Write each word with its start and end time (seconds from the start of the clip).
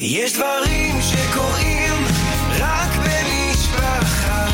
יש 0.00 0.32
דברים 0.32 0.94
שקורים 1.02 2.04
רק 2.58 2.90
במשפחה. 2.96 4.46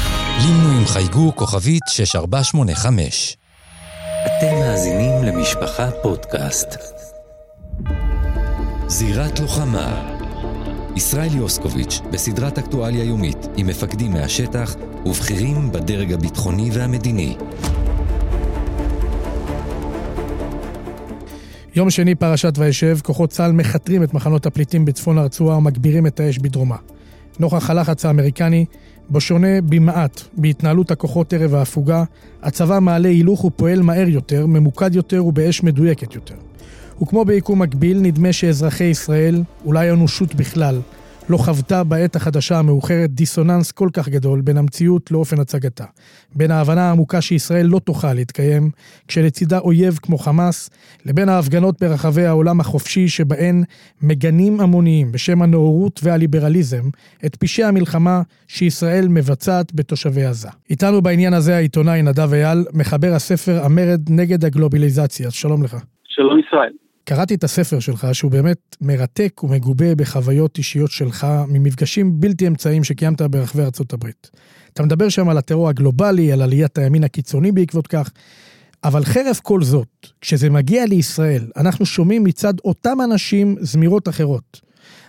לימנו 0.42 0.78
עם 0.78 0.86
חייגו 0.86 1.32
כוכבית 1.36 1.82
6485. 1.88 3.36
אתם 4.26 4.54
מאזינים 4.54 5.24
למשפחה 5.24 5.90
פודקאסט. 6.02 6.68
זירת 8.86 9.40
לוחמה 9.40 10.16
ישראל 10.96 11.36
יוסקוביץ' 11.36 12.00
בסדרת 12.10 12.58
אקטואליה 12.58 13.04
יומית 13.04 13.46
עם 13.56 13.66
מפקדים 13.66 14.12
מהשטח 14.12 14.74
ובכירים 15.06 15.72
בדרג 15.72 16.12
הביטחוני 16.12 16.70
והמדיני. 16.72 17.36
יום 21.74 21.90
שני 21.90 22.14
פרשת 22.14 22.52
וישב, 22.58 22.98
כוחות 23.02 23.30
צה"ל 23.30 23.52
מכתרים 23.52 24.02
את 24.02 24.14
מחנות 24.14 24.46
הפליטים 24.46 24.84
בצפון 24.84 25.18
הרצועה 25.18 25.58
ומגבירים 25.58 26.06
את 26.06 26.20
האש 26.20 26.38
בדרומה. 26.38 26.76
נוכח 27.38 27.70
הלחץ 27.70 28.04
האמריקני, 28.04 28.64
בו 29.08 29.20
שונה 29.20 29.60
במעט 29.60 30.20
בהתנהלות 30.36 30.90
הכוחות 30.90 31.32
ערב 31.32 31.54
ההפוגה, 31.54 32.04
הצבא 32.42 32.78
מעלה 32.78 33.08
הילוך 33.08 33.44
ופועל 33.44 33.82
מהר 33.82 34.08
יותר, 34.08 34.46
ממוקד 34.46 34.94
יותר 34.94 35.24
ובאש 35.24 35.62
מדויקת 35.62 36.14
יותר. 36.14 36.34
וכמו 37.02 37.24
ביקום 37.24 37.62
מקביל, 37.62 38.00
נדמה 38.00 38.32
שאזרחי 38.32 38.84
ישראל, 38.84 39.42
אולי 39.64 39.88
האנושות 39.88 40.34
בכלל, 40.34 40.80
לא 41.32 41.36
חוותה 41.36 41.84
בעת 41.84 42.16
החדשה 42.16 42.58
המאוחרת 42.58 43.10
דיסוננס 43.10 43.72
כל 43.72 43.88
כך 43.92 44.08
גדול 44.08 44.40
בין 44.40 44.56
המציאות 44.56 45.10
לאופן 45.10 45.40
הצגתה. 45.40 45.84
בין 46.36 46.50
ההבנה 46.50 46.88
העמוקה 46.88 47.20
שישראל 47.20 47.66
לא 47.66 47.78
תוכל 47.78 48.14
להתקיים, 48.14 48.70
כשלצידה 49.08 49.58
אויב 49.58 49.98
כמו 50.02 50.18
חמאס, 50.18 50.70
לבין 51.06 51.28
ההפגנות 51.28 51.82
ברחבי 51.82 52.26
העולם 52.26 52.60
החופשי 52.60 53.08
שבהן 53.08 53.62
מגנים 54.02 54.60
המוניים 54.60 55.12
בשם 55.12 55.42
הנאורות 55.42 56.00
והליברליזם 56.02 56.84
את 57.26 57.36
פשעי 57.36 57.64
המלחמה 57.64 58.22
שישראל 58.48 59.08
מבצעת 59.08 59.74
בתושבי 59.74 60.24
עזה. 60.24 60.48
איתנו 60.70 61.02
בעניין 61.02 61.34
הזה 61.34 61.56
העיתונאי 61.56 62.02
נדב 62.02 62.32
אייל, 62.32 62.64
מחבר 62.74 63.12
הספר 63.14 63.64
המרד 63.64 64.00
נגד 64.10 64.44
הגלובליזציה. 64.44 65.30
שלום 65.30 65.62
לך. 65.62 65.76
שלום 66.08 66.38
ישראל. 66.38 66.81
קראתי 67.04 67.34
את 67.34 67.44
הספר 67.44 67.80
שלך, 67.80 68.06
שהוא 68.12 68.30
באמת 68.30 68.76
מרתק 68.80 69.40
ומגובה 69.44 69.94
בחוויות 69.94 70.58
אישיות 70.58 70.90
שלך, 70.90 71.26
ממפגשים 71.48 72.20
בלתי 72.20 72.46
אמצעיים 72.46 72.84
שקיימת 72.84 73.22
ברחבי 73.22 73.62
ארצות 73.62 73.92
הברית. 73.92 74.30
אתה 74.72 74.82
מדבר 74.82 75.08
שם 75.08 75.28
על 75.28 75.38
הטרור 75.38 75.68
הגלובלי, 75.68 76.32
על 76.32 76.42
עליית 76.42 76.78
הימין 76.78 77.04
הקיצוני 77.04 77.52
בעקבות 77.52 77.86
כך, 77.86 78.10
אבל 78.84 79.04
חרף 79.04 79.40
כל 79.40 79.62
זאת, 79.62 80.06
כשזה 80.20 80.50
מגיע 80.50 80.86
לישראל, 80.86 81.50
אנחנו 81.56 81.86
שומעים 81.86 82.24
מצד 82.24 82.54
אותם 82.64 82.98
אנשים 83.04 83.56
זמירות 83.60 84.08
אחרות. 84.08 84.60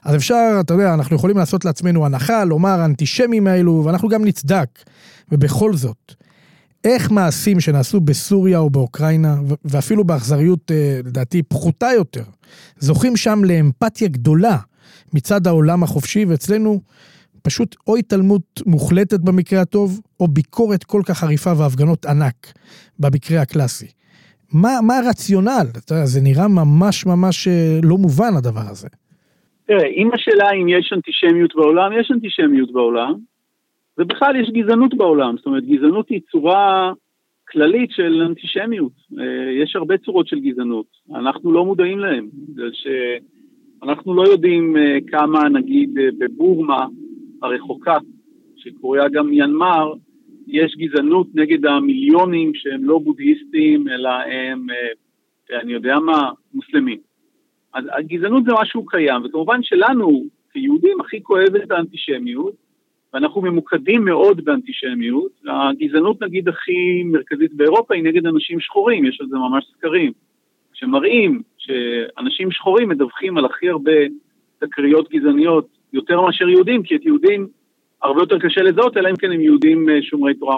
אז 0.04 0.16
אפשר, 0.16 0.58
אתה 0.60 0.74
יודע, 0.74 0.94
אנחנו 0.94 1.16
יכולים 1.16 1.38
לעשות 1.38 1.66
לעצמנו 1.66 2.06
הנחה, 2.06 2.44
לומר 2.44 2.80
האנטישמים 2.80 3.48
האלו, 3.48 3.84
ואנחנו 3.86 4.10
גם 4.10 4.26
נצדק. 4.26 4.68
ובכל 5.32 5.76
זאת, 5.76 6.14
איך 6.84 7.12
מעשים 7.12 7.60
שנעשו 7.60 8.00
בסוריה 8.02 8.60
או 8.60 8.70
באוקראינה, 8.70 9.36
ואפילו 9.66 10.04
באכזריות, 10.04 10.72
אה, 10.72 11.00
לדעתי, 11.06 11.44
פחותה 11.44 11.88
יותר, 11.96 12.24
זוכים 12.78 13.18
שם 13.18 13.40
לאמפתיה 13.44 14.08
גדולה 14.08 14.58
מצד 15.14 15.48
העולם 15.48 15.84
החופשי, 15.84 16.26
ואצלנו 16.26 16.80
פשוט 17.44 17.76
או 17.88 17.96
התעלמות 17.96 18.62
מוחלטת 18.66 19.20
במקרה 19.20 19.62
הטוב, 19.62 20.02
או 20.20 20.28
ביקורת 20.28 20.84
כל 20.84 21.02
כך 21.06 21.18
חריפה 21.18 21.52
והפגנות 21.58 22.06
ענק 22.06 22.54
במקרה 23.00 23.42
הקלאסי. 23.42 23.88
מה, 24.54 24.70
מה 24.88 24.98
הרציונל? 24.98 25.68
זה 26.04 26.22
נראה 26.22 26.48
ממש 26.48 27.06
ממש 27.06 27.48
אה, 27.48 27.80
לא 27.84 27.98
מובן 27.98 28.34
הדבר 28.38 28.68
הזה. 28.72 28.88
תראה, 29.68 29.88
אם 29.88 30.10
השאלה 30.14 30.50
אם 30.62 30.68
יש 30.68 30.94
אנטישמיות 30.94 31.56
בעולם, 31.56 31.92
יש 32.00 32.12
אנטישמיות 32.12 32.74
בעולם. 32.74 33.14
ובכלל 33.98 34.36
יש 34.36 34.50
גזענות 34.50 34.94
בעולם, 34.94 35.38
זאת 35.38 35.46
אומרת 35.46 35.66
גזענות 35.66 36.10
היא 36.10 36.22
צורה 36.32 36.94
כללית 37.50 37.92
של 37.92 38.22
אנטישמיות, 38.22 38.92
אה, 39.20 39.52
יש 39.52 39.76
הרבה 39.76 39.98
צורות 39.98 40.28
של 40.28 40.40
גזענות, 40.40 40.86
אנחנו 41.16 41.52
לא 41.52 41.66
מודעים 41.66 42.00
להן, 42.00 42.30
בגלל 42.34 42.72
שאנחנו 42.74 44.14
לא 44.14 44.22
יודעים 44.22 44.78
אה, 44.78 44.98
כמה 45.08 45.50
נגיד 45.50 45.98
אה, 45.98 46.08
בבורמה 46.18 46.86
הרחוקה, 47.42 47.98
שקרויה 48.56 49.10
גם 49.10 49.28
מיינמר, 49.28 49.94
יש 50.48 50.76
גזענות 50.78 51.28
נגד 51.34 51.66
המיליונים 51.66 52.52
שהם 52.56 52.84
לא 52.84 53.00
בודהיסטים 53.00 53.88
אלא 53.88 54.10
הם, 54.10 54.68
אני 55.62 55.74
יודע 55.74 56.00
מה, 56.00 56.32
מוסלמים. 56.54 57.00
אז 57.74 57.86
הגזענות 57.92 58.44
זה 58.46 58.52
משהו 58.62 58.86
קיים, 58.86 59.26
וכמובן 59.26 59.64
שלנו 59.64 60.24
כיהודים 60.54 61.02
הכי 61.02 61.24
כואב 61.24 61.56
את 61.56 61.72
האנטישמיות, 61.72 62.63
ואנחנו 63.14 63.42
ממוקדים 63.42 64.06
מאוד 64.06 64.46
באנטישמיות. 64.46 65.32
הגזענות 65.48 66.22
נגיד 66.22 66.50
הכי 66.50 67.04
מרכזית 67.04 67.54
באירופה 67.54 67.96
היא 67.96 68.04
נגד 68.04 68.26
אנשים 68.26 68.60
שחורים, 68.60 69.06
יש 69.06 69.22
על 69.22 69.28
זה 69.28 69.36
ממש 69.36 69.66
סקרים, 69.78 70.12
שמראים 70.74 71.42
שאנשים 71.58 72.52
שחורים 72.52 72.90
מדווחים 72.90 73.38
על 73.38 73.46
הכי 73.46 73.70
הרבה 73.70 73.92
תקריות 74.60 75.10
גזעניות 75.10 75.68
יותר 75.94 76.22
מאשר 76.22 76.50
יהודים, 76.50 76.84
כי 76.84 76.96
את 76.96 77.06
יהודים 77.06 77.48
הרבה 78.02 78.22
יותר 78.22 78.40
קשה 78.40 78.62
לזהות, 78.62 78.98
אלא 78.98 79.10
אם 79.10 79.16
כן 79.16 79.32
הם 79.32 79.42
יהודים 79.42 79.90
אה, 79.90 80.02
שומרי 80.02 80.34
תורה 80.34 80.58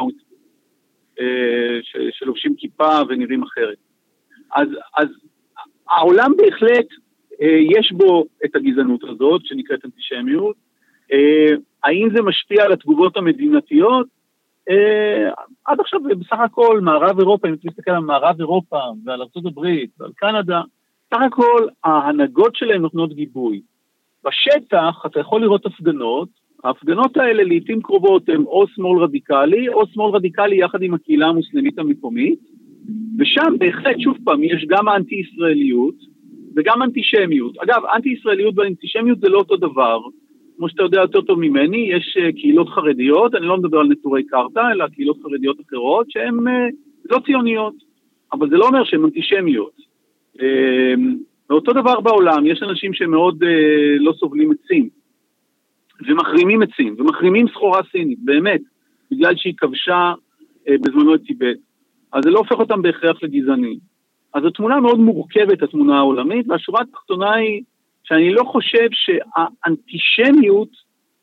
אה, 1.19 1.79
שלובשים 2.11 2.55
כיפה 2.57 3.01
ונראים 3.09 3.43
אחרת. 3.43 3.77
אז, 4.55 4.67
אז 4.97 5.07
העולם 5.89 6.31
בהחלט, 6.37 6.87
אה, 7.41 7.57
יש 7.77 7.91
בו 7.91 8.25
את 8.45 8.55
הגזענות 8.55 9.03
הזאת, 9.03 9.41
שנקראת 9.45 9.85
אנטישמיות, 9.85 10.55
האם 11.85 12.09
זה 12.15 12.21
משפיע 12.21 12.63
על 12.63 12.73
התגובות 12.73 13.17
המדינתיות? 13.17 14.07
אה, 14.69 15.29
עד 15.65 15.79
עכשיו 15.79 15.99
בסך 16.03 16.39
הכל 16.45 16.79
מערב 16.81 17.19
אירופה, 17.19 17.47
אם 17.47 17.53
אתה 17.53 17.67
מסתכל 17.67 17.91
על 17.91 17.99
מערב 17.99 18.35
אירופה 18.39 18.79
ועל 19.05 19.21
ארה"ב 19.21 19.59
ועל 19.99 20.11
קנדה, 20.15 20.61
סך 21.13 21.21
הכל 21.27 21.67
ההנהגות 21.83 22.55
שלהם 22.55 22.81
נותנות 22.81 23.13
גיבוי. 23.13 23.61
בשטח 24.25 25.03
אתה 25.05 25.19
יכול 25.19 25.41
לראות 25.41 25.65
הפגנות, 25.65 26.29
ההפגנות 26.63 27.17
האלה 27.17 27.43
לעיתים 27.43 27.81
קרובות 27.81 28.29
הן 28.29 28.43
או 28.43 28.67
שמאל 28.67 29.03
רדיקלי, 29.03 29.69
או 29.69 29.87
שמאל 29.87 30.15
רדיקלי 30.15 30.59
יחד 30.63 30.81
עם 30.81 30.93
הקהילה 30.93 31.27
המוסלמית 31.27 31.79
המקומית, 31.79 32.39
ושם 33.19 33.57
בהחלט, 33.59 33.99
שוב 33.99 34.17
פעם, 34.23 34.43
יש 34.43 34.65
גם 34.69 34.89
אנטי-ישראליות 34.89 35.95
וגם 36.55 36.81
אנטישמיות. 36.83 37.57
אגב, 37.57 37.81
אנטי-ישראליות 37.95 38.57
ואנטישמיות 38.57 39.19
זה 39.19 39.29
לא 39.29 39.37
אותו 39.37 39.55
דבר. 39.57 39.99
כמו 40.57 40.69
שאתה 40.69 40.83
יודע 40.83 41.01
יותר 41.01 41.21
טוב 41.21 41.39
ממני, 41.39 41.77
יש 41.77 42.17
uh, 42.19 42.31
קהילות 42.39 42.69
חרדיות, 42.69 43.35
אני 43.35 43.45
לא 43.45 43.57
מדבר 43.57 43.79
על 43.79 43.87
נטורי 43.87 44.23
קרתא, 44.23 44.71
אלא 44.71 44.87
קהילות 44.87 45.17
חרדיות 45.23 45.57
אחרות 45.67 46.11
שהן 46.11 46.47
uh, 46.47 46.75
לא 47.11 47.19
ציוניות, 47.25 47.73
אבל 48.33 48.49
זה 48.49 48.57
לא 48.57 48.67
אומר 48.67 48.83
שהן 48.83 49.03
אנטישמיות. 49.03 49.75
Uh, 50.37 50.41
ואותו 51.49 51.73
דבר 51.73 52.01
בעולם, 52.01 52.45
יש 52.45 52.63
אנשים 52.63 52.93
שמאוד 52.93 53.43
לא 53.99 54.13
סובלים 54.19 54.51
עצים, 54.51 54.89
ומחרימים 56.07 56.61
עצים, 56.61 56.95
ומחרימים 56.97 57.47
סחורה 57.47 57.81
סינית, 57.91 58.19
באמת, 58.23 58.61
בגלל 59.11 59.33
שהיא 59.35 59.53
כבשה 59.57 60.13
בזמנו 60.69 61.15
את 61.15 61.21
טיבט. 61.27 61.57
אז 62.13 62.23
זה 62.23 62.29
לא 62.29 62.39
הופך 62.39 62.59
אותם 62.59 62.81
בהכרח 62.81 63.23
לגזענים. 63.23 63.77
אז 64.33 64.45
התמונה 64.45 64.79
מאוד 64.79 64.99
מורכבת, 64.99 65.63
התמונה 65.63 65.97
העולמית, 65.97 66.45
והשורה 66.49 66.81
התחתונה 66.81 67.33
היא 67.33 67.61
שאני 68.07 68.33
לא 68.33 68.43
חושב 68.43 68.87
שהאנטישמיות 68.91 70.69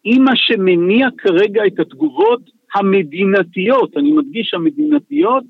היא 0.04 0.20
מה 0.20 0.32
שמניע 0.34 1.09
כרגע 1.19 1.62
את 1.66 1.81
התגובות 1.81 2.41
המדינתיות, 2.75 3.97
אני 3.97 4.12
מדגיש 4.12 4.54
המדינתיות, 4.54 5.44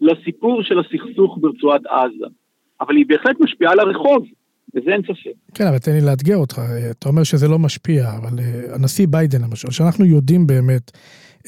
לסיפור 0.00 0.62
של 0.62 0.78
הסכסוך 0.78 1.38
ברצועת 1.40 1.86
עזה. 1.86 2.26
אבל 2.80 2.96
היא 2.96 3.04
בהחלט 3.08 3.36
משפיעה 3.40 3.72
על 3.72 3.80
הרחוב, 3.80 4.24
בזה 4.74 4.90
אין 4.90 5.02
ספק. 5.02 5.54
כן, 5.54 5.66
אבל 5.66 5.78
תן 5.78 5.92
לי 5.92 6.00
לאתגר 6.00 6.36
אותך. 6.36 6.60
אתה 6.90 7.08
אומר 7.08 7.22
שזה 7.22 7.48
לא 7.48 7.58
משפיע, 7.58 8.04
אבל 8.16 8.38
uh, 8.38 8.74
הנשיא 8.74 9.06
ביידן 9.10 9.42
למשל, 9.42 9.70
שאנחנו 9.70 10.04
יודעים 10.04 10.46
באמת 10.46 10.90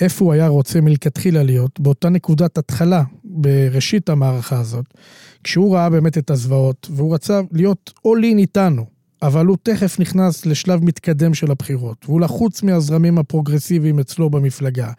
איפה 0.01 0.25
הוא 0.25 0.33
היה 0.33 0.49
רוצה 0.49 0.81
מלכתחילה 0.81 1.43
להיות, 1.43 1.81
באותה 1.81 2.09
נקודת 2.09 2.59
התחלה, 2.59 3.03
בראשית 3.25 4.09
המערכה 4.09 4.61
הזאת, 4.61 4.85
כשהוא 5.45 5.75
ראה 5.75 5.91
באמת 5.91 6.19
את 6.19 6.31
הזוועות, 6.31 6.89
והוא 6.91 7.15
רצה 7.15 7.41
להיות 7.53 7.93
in 8.07 8.39
איתנו. 8.39 8.98
אבל 9.23 9.47
הוא 9.47 9.57
תכף 9.63 10.01
נכנס 10.01 10.47
לשלב 10.47 10.85
מתקדם 10.85 11.35
של 11.35 11.51
הבחירות, 11.51 11.97
והוא 12.05 12.21
לחוץ 12.21 12.63
מהזרמים 12.63 13.19
הפרוגרסיביים 13.19 13.99
אצלו 13.99 14.31
במפלגה, 14.31 14.91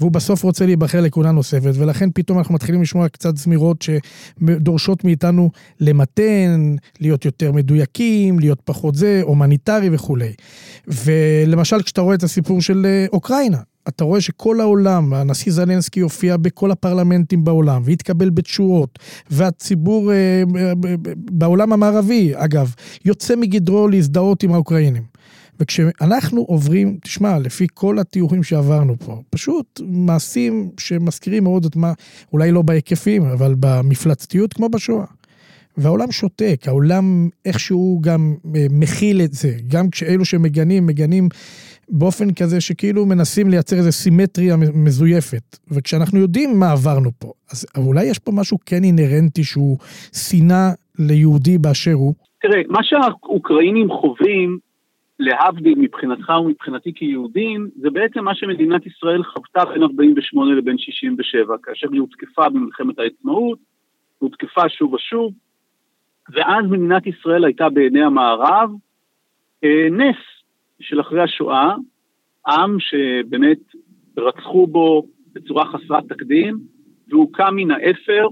והוא 0.00 0.12
בסוף 0.12 0.42
רוצה 0.42 0.66
להיבחר 0.66 1.00
לכהונה 1.00 1.32
נוספת, 1.32 1.72
ולכן 1.74 2.10
פתאום 2.14 2.38
אנחנו 2.38 2.54
מתחילים 2.54 2.82
לשמוע 2.82 3.08
קצת 3.08 3.36
זמירות 3.36 3.82
שדורשות 3.82 5.04
מאיתנו 5.04 5.50
למתן, 5.80 6.74
להיות 7.00 7.24
יותר 7.24 7.52
מדויקים, 7.52 8.38
להיות 8.38 8.60
פחות 8.64 8.94
זה, 8.94 9.20
הומניטרי 9.24 9.88
וכולי. 9.92 10.32
ולמשל, 10.86 11.82
כשאתה 11.82 12.00
רואה 12.00 12.14
את 12.14 12.22
הסיפור 12.22 12.60
של 12.60 12.86
אה, 12.86 13.06
אוקראינה, 13.12 13.58
אתה 13.88 14.04
רואה 14.04 14.20
שכל 14.20 14.60
העולם, 14.60 15.14
הנשיא 15.14 15.52
זלנסקי 15.52 16.00
הופיע 16.00 16.36
בכל 16.36 16.70
הפרלמנטים 16.70 17.44
בעולם, 17.44 17.82
והתקבל 17.84 18.30
בתשואות, 18.30 18.98
והציבור 19.30 20.12
אה, 20.12 20.42
בעולם 21.16 21.72
המערבי, 21.72 22.32
אגב, 22.34 22.74
יוצא 23.04 23.36
מגדרו 23.36 23.88
להזדהות 23.88 24.42
עם 24.42 24.52
האוקראינים. 24.52 25.02
וכשאנחנו 25.60 26.40
עוברים, 26.40 26.98
תשמע, 27.02 27.38
לפי 27.38 27.66
כל 27.74 27.98
התיאורים 27.98 28.42
שעברנו 28.42 28.98
פה, 28.98 29.22
פשוט 29.30 29.80
מעשים 29.86 30.70
שמזכירים 30.78 31.44
מאוד 31.44 31.64
את 31.64 31.76
מה, 31.76 31.92
אולי 32.32 32.52
לא 32.52 32.62
בהיקפים, 32.62 33.22
אבל 33.22 33.54
במפלצתיות 33.60 34.52
כמו 34.52 34.68
בשואה. 34.68 35.04
והעולם 35.76 36.12
שותק, 36.12 36.64
העולם 36.66 37.28
איכשהו 37.44 37.98
גם 38.00 38.34
אה, 38.56 38.66
מכיל 38.70 39.20
את 39.20 39.32
זה, 39.32 39.56
גם 39.68 39.90
כשאלו 39.90 40.24
שמגנים, 40.24 40.86
מגנים 40.86 41.28
באופן 41.88 42.34
כזה 42.34 42.60
שכאילו 42.60 43.06
מנסים 43.06 43.48
לייצר 43.50 43.76
איזו 43.76 43.92
סימטריה 43.92 44.56
מזויפת. 44.74 45.58
וכשאנחנו 45.70 46.18
יודעים 46.18 46.50
מה 46.60 46.72
עברנו 46.72 47.10
פה, 47.18 47.32
אז 47.52 47.66
אולי 47.76 48.04
יש 48.04 48.18
פה 48.18 48.32
משהו 48.34 48.58
כן 48.66 48.84
אינהרנטי 48.84 49.44
שהוא 49.44 49.78
שנאה 50.12 50.70
ליהודי 50.98 51.58
באשר 51.58 51.92
הוא. 51.92 52.14
תראה, 52.42 52.60
מה 52.68 52.78
שהאוקראינים 52.82 53.88
חווים, 53.90 54.58
להבדיל 55.18 55.74
מבחינתך 55.78 56.28
ומבחינתי 56.28 56.92
כיהודים, 56.94 57.68
זה 57.80 57.90
בעצם 57.90 58.24
מה 58.24 58.34
שמדינת 58.34 58.86
ישראל 58.86 59.22
חוותה 59.22 59.64
בין 59.64 59.82
48 59.82 60.54
לבין 60.54 60.78
67, 60.78 61.56
כאשר 61.62 61.88
היא 61.92 62.00
הותקפה 62.00 62.48
במלחמת 62.48 62.98
העצמאות, 62.98 63.58
הותקפה 64.18 64.68
שוב 64.68 64.94
ושוב, 64.94 65.32
ואז 66.34 66.64
מדינת 66.70 67.06
ישראל 67.06 67.44
הייתה 67.44 67.68
בעיני 67.68 68.02
המערב 68.02 68.70
אה, 69.64 69.88
נס 69.90 70.16
של 70.82 71.00
אחרי 71.00 71.22
השואה, 71.22 71.74
עם 72.46 72.76
שבאמת 72.80 73.58
רצחו 74.16 74.66
בו 74.66 75.06
בצורה 75.32 75.64
חסרת 75.66 76.04
תקדים, 76.08 76.58
והוא 77.08 77.32
קם 77.32 77.54
מן 77.54 77.70
האפר, 77.70 78.28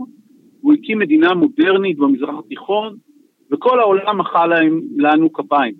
הוא 0.60 0.74
הקים 0.74 0.98
מדינה 0.98 1.34
מודרנית 1.34 1.98
במזרח 1.98 2.34
התיכון, 2.38 2.96
וכל 3.52 3.80
העולם 3.80 4.18
מחא 4.18 4.46
לנו 4.96 5.32
כפיים. 5.32 5.74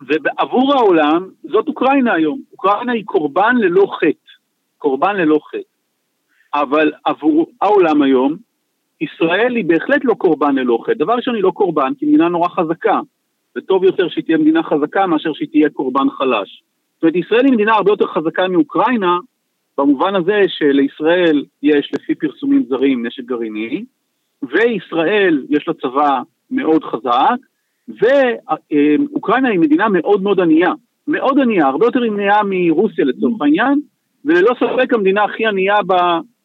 ועבור 0.00 0.74
העולם, 0.74 1.28
זאת 1.42 1.68
אוקראינה 1.68 2.12
היום. 2.12 2.40
אוקראינה 2.52 2.92
היא 2.92 3.04
קורבן 3.04 3.56
ללא 3.56 3.86
חטא. 4.00 4.30
קורבן 4.78 5.16
ללא 5.16 5.38
חטא. 5.50 5.74
אבל 6.54 6.92
עבור 7.04 7.46
העולם 7.62 8.02
היום, 8.02 8.36
ישראל 9.00 9.56
היא 9.56 9.64
בהחלט 9.64 10.04
לא 10.04 10.14
קורבן 10.14 10.54
ללא 10.54 10.78
חטא. 10.84 10.94
דבר 10.94 11.12
ראשון, 11.12 11.34
היא 11.34 11.42
לא 11.42 11.50
קורבן, 11.50 11.92
כי 11.98 12.06
מדינה 12.06 12.28
נורא 12.28 12.48
חזקה. 12.48 13.00
זה 13.54 13.60
טוב 13.60 13.84
יותר 13.84 14.08
שהיא 14.08 14.24
תהיה 14.24 14.38
מדינה 14.38 14.62
חזקה 14.62 15.06
מאשר 15.06 15.32
שהיא 15.32 15.48
תהיה 15.48 15.70
קורבן 15.70 16.10
חלש. 16.10 16.62
זאת 16.94 17.02
אומרת, 17.02 17.16
ישראל 17.16 17.44
היא 17.44 17.52
מדינה 17.52 17.72
הרבה 17.72 17.92
יותר 17.92 18.06
חזקה 18.06 18.48
מאוקראינה, 18.48 19.18
במובן 19.78 20.14
הזה 20.14 20.40
שלישראל 20.48 21.44
יש, 21.62 21.90
לפי 21.94 22.14
פרסומים 22.14 22.64
זרים, 22.68 23.06
נשק 23.06 23.24
גרעיני, 23.24 23.84
וישראל 24.42 25.46
יש 25.50 25.68
לה 25.68 25.74
צבא 25.74 26.20
מאוד 26.50 26.84
חזק, 26.84 27.38
ואוקראינה 27.88 29.48
היא 29.48 29.60
מדינה 29.60 29.88
מאוד 29.88 30.22
מאוד 30.22 30.40
ענייה. 30.40 30.72
מאוד 31.08 31.38
ענייה, 31.38 31.66
הרבה 31.66 31.86
יותר 31.86 32.02
ענייה 32.02 32.36
מרוסיה 32.44 33.04
לצורך 33.04 33.42
העניין, 33.42 33.80
וללא 34.24 34.54
ספק 34.54 34.92
המדינה 34.94 35.24
הכי 35.24 35.46
ענייה 35.46 35.74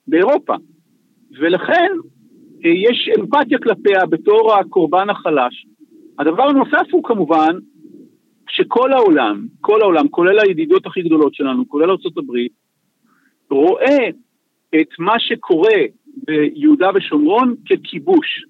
באירופה. 0.07 0.55
ולכן 1.39 1.91
אה, 2.65 2.69
יש 2.69 3.09
אמפתיה 3.19 3.57
כלפיה 3.57 4.05
בתור 4.05 4.53
הקורבן 4.53 5.09
החלש. 5.09 5.65
הדבר 6.19 6.43
הנוסף 6.43 6.87
הוא 6.91 7.03
כמובן 7.03 7.57
שכל 8.49 8.93
העולם, 8.93 9.45
כל 9.61 9.81
העולם, 9.81 10.07
כולל 10.07 10.39
הידידות 10.39 10.85
הכי 10.85 11.01
גדולות 11.01 11.35
שלנו, 11.35 11.69
כולל 11.69 11.89
ארה"ב, 11.89 12.31
רואה 13.51 14.07
את 14.81 14.87
מה 14.99 15.19
שקורה 15.19 15.79
ביהודה 16.27 16.89
ושומרון 16.95 17.55
ככיבוש. 17.69 18.45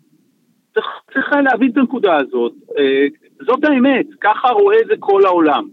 צריך, 0.73 0.85
צריך 1.13 1.33
להבין 1.43 1.71
את 1.71 1.77
הנקודה 1.77 2.15
הזאת. 2.15 2.53
אה, 2.77 3.07
זאת 3.45 3.63
האמת, 3.63 4.05
ככה 4.21 4.47
רואה 4.49 4.77
זה 4.87 4.93
כל 4.99 5.25
העולם. 5.25 5.67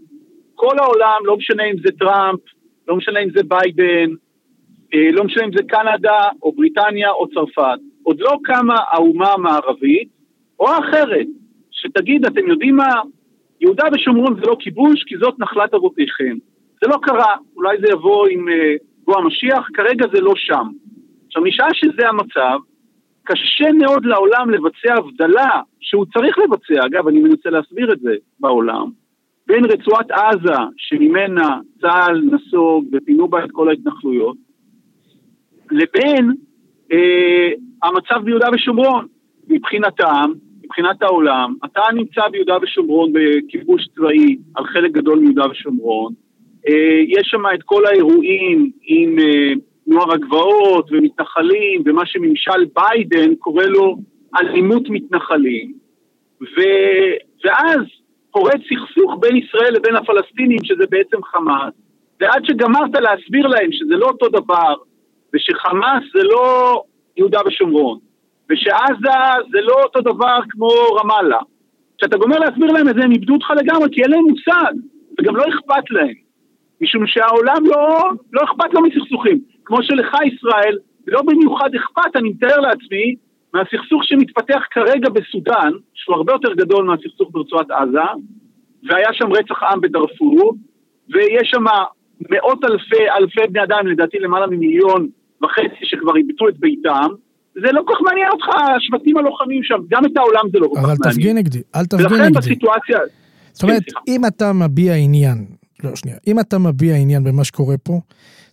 כל 0.55 0.79
העולם, 0.79 1.21
לא 1.23 1.37
משנה 1.37 1.63
אם 1.63 1.75
זה 1.85 1.91
טראמפ, 1.99 2.39
לא 2.87 2.95
משנה 2.95 3.19
אם 3.19 3.29
זה 3.29 3.43
ביידן, 3.43 4.11
אה, 4.93 5.11
לא 5.11 5.23
משנה 5.23 5.43
אם 5.45 5.51
זה 5.51 5.63
קנדה 5.63 6.29
או 6.43 6.51
בריטניה 6.51 7.11
או 7.11 7.27
צרפת, 7.27 7.79
עוד 8.03 8.19
לא 8.19 8.37
קמה 8.43 8.75
האומה 8.91 9.31
המערבית, 9.31 10.09
או 10.59 10.69
האחרת, 10.69 11.27
שתגיד, 11.77 12.25
אתם 12.25 12.47
יודעים 12.47 12.75
מה, 12.75 13.01
יהודה 13.61 13.83
ושומרון 13.93 14.35
זה 14.35 14.41
לא 14.47 14.55
כיבוש, 14.59 15.03
כי 15.03 15.17
זאת 15.17 15.39
נחלת 15.39 15.73
אבותיכם. 15.73 16.37
זה 16.81 16.87
לא 16.87 16.97
קרה, 17.01 17.35
אולי 17.55 17.77
זה 17.81 17.87
יבוא 17.91 18.27
עם 18.27 18.49
אה, 18.49 18.75
בוא 19.05 19.17
המשיח, 19.17 19.67
כרגע 19.73 20.05
זה 20.13 20.21
לא 20.21 20.33
שם. 20.35 20.67
עכשיו, 21.27 21.43
משעה 21.43 21.67
שזה 21.73 22.09
המצב, 22.09 22.59
קשה 23.23 23.71
מאוד 23.79 24.05
לעולם 24.05 24.49
לבצע 24.49 24.93
הבדלה, 24.97 25.61
שהוא 25.79 26.05
צריך 26.13 26.37
לבצע, 26.37 26.85
אגב, 26.85 27.07
אני 27.07 27.19
מנסה 27.19 27.49
להסביר 27.49 27.93
את 27.93 27.99
זה 27.99 28.15
בעולם, 28.39 28.89
בין 29.47 29.65
רצועת 29.65 30.11
עזה, 30.11 30.63
שממנה 30.77 31.59
צה"ל 31.81 32.21
נסוג 32.31 32.85
ופינו 32.93 33.27
בה 33.27 33.43
את 33.43 33.51
כל 33.51 33.69
ההתנחלויות, 33.69 34.37
לבין 35.71 36.33
אה, 36.91 37.49
המצב 37.83 38.23
ביהודה 38.23 38.47
ושומרון. 38.53 39.07
מבחינתם, 39.49 40.31
מבחינת 40.67 41.01
העולם, 41.01 41.53
אתה 41.65 41.81
נמצא 41.93 42.21
ביהודה 42.31 42.57
ושומרון 42.61 43.11
בכיבוש 43.13 43.87
צבאי 43.95 44.37
על 44.55 44.65
חלק 44.65 44.91
גדול 44.91 45.19
מיהודה 45.19 45.45
ושומרון, 45.51 46.13
אה, 46.67 47.01
יש 47.07 47.27
שם 47.27 47.41
את 47.55 47.63
כל 47.65 47.85
האירועים 47.85 48.71
עם 48.83 49.19
אה, 49.19 49.53
נוער 49.87 50.13
הגבעות 50.13 50.89
ומתנחלים 50.91 51.81
ומה 51.85 52.05
שממשל 52.05 52.65
ביידן 52.75 53.35
קורא 53.35 53.63
לו 53.63 53.97
אלימות 54.39 54.83
מתנחלים, 54.89 55.73
ו... 56.41 56.61
ואז 57.45 57.81
פורץ 58.31 58.61
סכסוך 58.61 59.17
בין 59.19 59.35
ישראל 59.35 59.73
לבין 59.73 59.95
הפלסטינים 59.95 60.59
שזה 60.63 60.83
בעצם 60.89 61.23
חמאס, 61.23 61.73
ועד 62.21 62.45
שגמרת 62.45 62.91
להסביר 62.93 63.47
להם 63.47 63.71
שזה 63.71 63.95
לא 63.95 64.05
אותו 64.05 64.29
דבר, 64.29 64.75
ושחמאס 65.33 66.03
זה 66.13 66.23
לא 66.23 66.83
יהודה 67.17 67.39
ושומרון, 67.47 67.99
ושעזה 68.49 69.19
זה 69.51 69.61
לא 69.61 69.73
אותו 69.83 70.01
דבר 70.01 70.39
כמו 70.49 70.69
רמאללה. 70.99 71.39
כשאתה 71.97 72.17
גומר 72.17 72.39
להסביר 72.39 72.71
להם 72.71 72.89
את 72.89 72.95
זה, 72.95 73.03
הם 73.03 73.11
איבדו 73.11 73.33
אותך 73.33 73.51
לגמרי, 73.57 73.89
כי 73.91 74.01
אין 74.01 74.11
להם 74.11 74.23
מושג, 74.29 74.73
וגם 75.19 75.35
לא 75.35 75.43
אכפת 75.49 75.91
להם. 75.91 76.13
משום 76.81 77.07
שהעולם 77.07 77.65
לא, 77.65 77.99
לא 78.33 78.41
אכפת 78.43 78.73
לו 78.73 78.81
מסכסוכים. 78.81 79.39
כמו 79.65 79.83
שלך, 79.83 80.15
ישראל, 80.25 80.77
לא 81.07 81.21
במיוחד 81.21 81.69
אכפת, 81.75 82.15
אני 82.15 82.29
מתאר 82.29 82.59
לעצמי, 82.59 83.15
מהסכסוך 83.53 84.03
שמתפתח 84.03 84.61
כרגע 84.71 85.09
בסודאן, 85.09 85.71
שהוא 85.93 86.15
הרבה 86.15 86.33
יותר 86.33 86.53
גדול 86.53 86.85
מהסכסוך 86.85 87.29
ברצועת 87.31 87.71
עזה, 87.71 87.99
והיה 88.83 89.13
שם 89.13 89.33
רצח 89.33 89.63
עם 89.63 89.81
בדארפור, 89.81 90.55
ויש 91.09 91.49
שם 91.49 91.63
מאות 92.29 92.63
אלפי, 92.63 93.09
אלפי 93.17 93.47
בני 93.49 93.63
אדם, 93.63 93.87
לדעתי 93.87 94.19
למעלה 94.19 94.47
ממיליון 94.47 95.07
וחצי 95.43 95.83
שכבר 95.83 96.15
איבדו 96.15 96.47
את 96.47 96.57
ביתם, 96.57 97.07
זה 97.61 97.71
לא 97.71 97.81
כל 97.85 97.93
כך 97.93 98.01
מעניין 98.01 98.27
אותך, 98.31 98.45
השבטים 98.77 99.17
הלוחמים 99.17 99.63
שם, 99.63 99.75
גם 99.89 100.05
את 100.05 100.17
העולם 100.17 100.41
זה 100.51 100.59
לא 100.59 100.67
כל 100.67 100.75
כך 100.75 100.81
מעניין. 100.81 100.97
אבל 101.03 101.11
תפגין 101.11 101.37
נגדי, 101.37 101.61
אל 101.75 101.85
תפגין 101.85 102.05
נגדי. 102.05 102.15
ולכן 102.15 102.33
בסיטואציה... 102.33 102.99
זאת 103.51 103.63
אומרת, 103.63 103.83
כן, 103.83 103.91
אם 104.07 104.25
אתה 104.25 104.53
מביע 104.53 104.93
עניין, 104.93 105.45
לא, 105.83 105.95
שנייה, 105.95 106.17
אם 106.27 106.39
אתה 106.39 106.57
מביע 106.57 106.95
עניין 106.95 107.23
במה 107.23 107.43
שקורה 107.43 107.77
פה, 107.77 107.99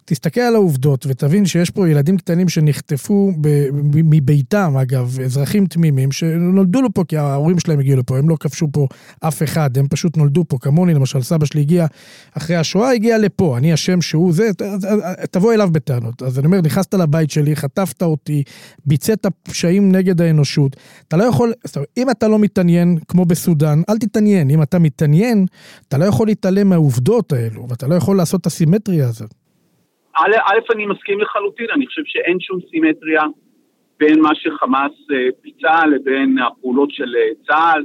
תסתכל 0.05 0.41
על 0.41 0.55
העובדות 0.55 1.07
ותבין 1.09 1.47
שיש 1.47 1.71
פה 1.71 1.89
ילדים 1.89 2.17
קטנים 2.17 2.49
שנחטפו 2.49 3.33
ב- 3.41 3.69
מביתם, 3.93 4.77
אגב, 4.83 5.21
אזרחים 5.25 5.67
תמימים, 5.67 6.13
שנולדו 6.13 6.83
לו 6.83 6.89
פה 6.95 7.05
כי 7.09 7.17
ההורים 7.17 7.59
שלהם 7.59 7.81
הגיעו 7.81 7.99
לפה, 7.99 8.19
הם 8.19 8.29
לא 8.29 8.37
כבשו 8.41 8.67
פה 8.73 8.87
אף 9.21 9.43
אחד, 9.43 9.79
הם 9.79 9.89
פשוט 9.89 10.17
נולדו 10.17 10.45
פה, 10.49 10.59
כמוני, 10.61 10.95
למשל, 10.95 11.23
סבא 11.23 11.47
שלי 11.47 11.61
הגיע 11.61 11.87
אחרי 12.33 12.57
השואה, 12.57 12.93
הגיע 12.93 13.19
לפה, 13.19 13.59
אני 13.59 13.75
אשם 13.75 14.01
שהוא 14.01 14.33
זה, 14.33 14.51
תבוא 15.31 15.55
אליו 15.55 15.69
בטענות. 15.73 16.23
אז 16.23 16.39
אני 16.39 16.47
אומר, 16.47 16.61
נכנסת 16.61 16.95
לבית 16.95 17.31
שלי, 17.31 17.57
חטפת 17.57 18.03
אותי, 18.03 18.43
ביצעת 18.87 19.27
פשעים 19.43 19.93
נגד 19.93 20.21
האנושות, 20.21 20.77
אתה 21.09 21.17
לא 21.17 21.25
יכול, 21.25 21.53
אם 21.97 22.11
אתה 22.11 22.29
לא 22.29 22.39
מתעניין, 22.39 22.99
כמו 23.09 23.25
בסודאן, 23.25 23.83
אל 23.89 23.99
תתעניין. 23.99 24.51
אם 24.51 24.63
אתה 24.63 24.79
מתעניין, 24.79 25.47
אתה 25.89 25.99
לא 25.99 26.05
יכול 26.05 26.27
להתעלם 26.27 26.69
מהעובדות 26.69 27.33
האלו, 27.33 27.67
ואתה 27.69 27.87
לא 27.87 27.95
יכול 27.95 28.17
לעשות 28.17 28.41
את 28.41 28.47
הסימטריה 28.47 29.09
הזאת. 29.09 29.44
א', 30.17 30.73
אני 30.73 30.87
מסכים 30.87 31.21
לחלוטין, 31.21 31.67
אני 31.75 31.87
חושב 31.87 32.03
שאין 32.05 32.41
שום 32.41 32.59
סימטריה 32.71 33.23
בין 33.99 34.21
מה 34.21 34.35
שחמאס 34.35 34.93
אה, 35.13 35.29
פיצה 35.43 35.87
לבין 35.87 36.39
הפעולות 36.39 36.91
של 36.91 37.17
אה, 37.17 37.29
צה"ל, 37.47 37.85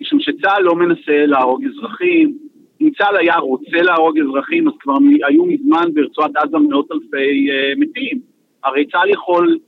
משום 0.00 0.20
שצה"ל 0.20 0.62
לא 0.62 0.74
מנסה 0.74 1.26
להרוג 1.26 1.64
אזרחים. 1.64 2.38
אם 2.80 2.90
צה"ל 2.98 3.16
היה 3.16 3.36
רוצה 3.36 3.82
להרוג 3.82 4.18
אזרחים, 4.18 4.68
אז 4.68 4.74
כבר 4.80 4.94
היו 5.28 5.44
מזמן 5.44 5.84
ברצועת 5.94 6.30
עזה 6.36 6.58
מאות 6.58 6.92
אלפי 6.92 7.48
uh, 7.50 7.80
מתים. 7.80 8.20
הרי 8.64 8.86
צה"ל 8.86 9.10
יכול, 9.10 9.58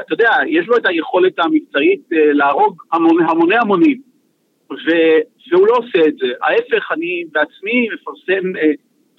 אתה 0.00 0.14
יודע, 0.14 0.30
יש 0.46 0.68
לו 0.68 0.76
את 0.76 0.86
היכולת 0.86 1.38
המבצעית 1.38 2.00
להרוג 2.10 2.82
המוני 2.92 3.56
המונים, 3.56 4.00
והוא 4.70 5.66
לא 5.66 5.76
עושה 5.76 6.08
את 6.08 6.14
זה. 6.16 6.26
ההפך, 6.42 6.92
אני 6.92 7.24
בעצמי 7.32 7.88
מפרסם 7.94 8.52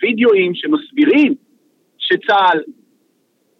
וידאוים 0.02 0.56
שמסבירים 0.56 1.34
שצה"ל 1.98 2.60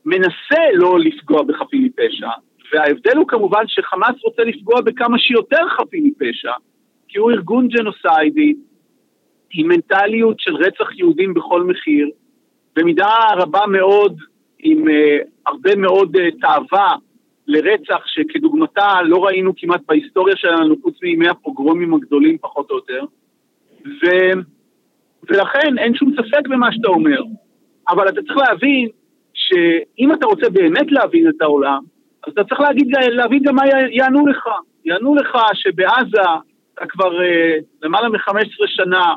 מנסה 0.06 0.64
לא 0.74 1.00
לפגוע 1.00 1.44
בחפים 1.44 1.84
מפשע, 1.84 2.30
וההבדל 2.74 3.18
הוא 3.18 3.28
כמובן 3.28 3.64
שחמאס 3.68 4.16
רוצה 4.24 4.44
לפגוע 4.44 4.82
בכמה 4.82 5.20
שיותר 5.20 5.70
חפים 5.70 6.04
מפשע, 6.06 6.52
כי 7.08 7.20
הוא 7.20 7.32
ארגון 7.32 7.68
ג'נוסיידי, 7.68 8.54
עם 9.54 9.68
מנטליות 9.68 10.40
של 10.40 10.56
רצח 10.56 10.98
יהודים 10.98 11.34
בכל 11.34 11.64
מחיר, 11.64 12.10
במידה 12.76 13.16
רבה 13.38 13.68
מאוד, 13.68 14.18
עם 14.60 14.88
uh, 14.88 14.92
הרבה 15.46 15.76
מאוד 15.76 16.16
uh, 16.16 16.20
תאווה 16.42 16.96
לרצח 17.48 18.04
שכדוגמתה 18.06 19.02
לא 19.06 19.26
ראינו 19.26 19.54
כמעט 19.58 19.82
בהיסטוריה 19.88 20.36
שלנו, 20.38 20.76
חוץ 20.82 20.96
מימי 21.04 21.28
הפוגרומים 21.28 21.94
הגדולים 21.94 22.38
פחות 22.38 22.72
או 22.72 22.76
יותר. 22.76 23.06
ו... 23.86 24.08
ולכן 25.30 25.78
אין 25.78 25.96
שום 25.96 26.12
ספק 26.14 26.48
במה 26.48 26.72
שאתה 26.72 26.88
אומר. 26.88 27.22
אבל 27.90 28.10
אתה 28.10 28.22
צריך 28.22 28.38
להבין 28.38 28.88
שאם 29.34 30.14
אתה 30.14 30.26
רוצה 30.26 30.50
באמת 30.50 30.92
להבין 30.92 31.30
את 31.30 31.42
העולם, 31.42 31.84
אז 32.28 32.34
אתה 32.34 32.44
צריך 32.44 32.62
להגיד, 32.62 32.88
להבין 32.92 33.44
גם 33.44 33.56
מה 33.56 33.64
יענו 33.92 34.28
לך. 34.28 34.50
יענו 34.86 35.16
לך 35.16 35.38
שבעזה 35.54 36.22
אתה 36.74 36.86
כבר 36.90 37.18
uh, 37.18 37.64
למעלה 37.84 38.10
מ-15 38.10 38.68
שנה 38.68 39.14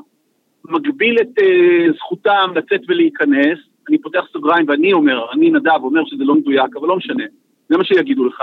מגביל 0.65 1.17
את 1.21 1.39
uh, 1.39 1.97
זכותם 1.97 2.51
לצאת 2.55 2.81
ולהיכנס, 2.89 3.59
אני 3.89 3.99
פותח 3.99 4.25
סוגריים 4.33 4.67
ואני 4.69 4.93
אומר, 4.93 5.33
אני 5.33 5.51
נדב 5.51 5.79
אומר 5.83 6.01
שזה 6.07 6.25
לא 6.25 6.35
מדויק, 6.35 6.77
אבל 6.77 6.89
לא 6.89 6.97
משנה, 6.97 7.25
זה 7.69 7.77
מה 7.77 7.85
שיגידו 7.85 8.25
לך. 8.25 8.43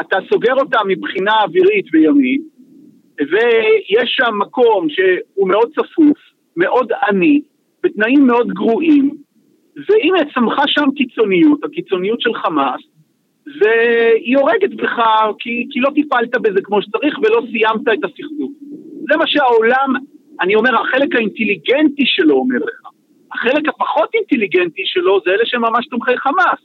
אתה 0.00 0.16
סוגר 0.32 0.54
אותם 0.54 0.88
מבחינה 0.88 1.32
אווירית 1.42 1.86
וימית, 1.92 2.42
ויש 3.20 4.10
שם 4.16 4.38
מקום 4.38 4.86
שהוא 4.88 5.48
מאוד 5.48 5.70
צפוף, 5.70 6.18
מאוד 6.56 6.92
עני, 7.08 7.40
בתנאים 7.82 8.26
מאוד 8.26 8.48
גרועים, 8.48 9.10
והנה 9.88 10.30
צמחה 10.34 10.62
שם 10.66 10.90
קיצוניות, 10.96 11.64
הקיצוניות 11.64 12.20
של 12.20 12.34
חמאס, 12.34 12.80
והיא 13.46 14.36
הורגת 14.36 14.74
בך 14.74 14.98
כי, 15.38 15.66
כי 15.70 15.80
לא 15.80 15.90
טיפלת 15.94 16.30
בזה 16.42 16.60
כמו 16.62 16.82
שצריך 16.82 17.18
ולא 17.18 17.42
סיימת 17.50 17.88
את 17.88 18.04
הסכסוך. 18.04 18.50
זה 19.10 19.16
מה 19.16 19.26
שהעולם, 19.26 19.94
אני 20.40 20.54
אומר, 20.54 20.80
החלק 20.80 21.14
האינטליגנטי 21.14 22.02
שלו 22.06 22.34
אומר 22.34 22.58
לך. 22.58 22.80
החלק 23.32 23.68
הפחות 23.68 24.14
אינטליגנטי 24.14 24.82
שלו 24.84 25.20
זה 25.24 25.30
אלה 25.30 25.42
שהם 25.44 25.62
ממש 25.62 25.86
תומכי 25.86 26.16
חמאס, 26.18 26.60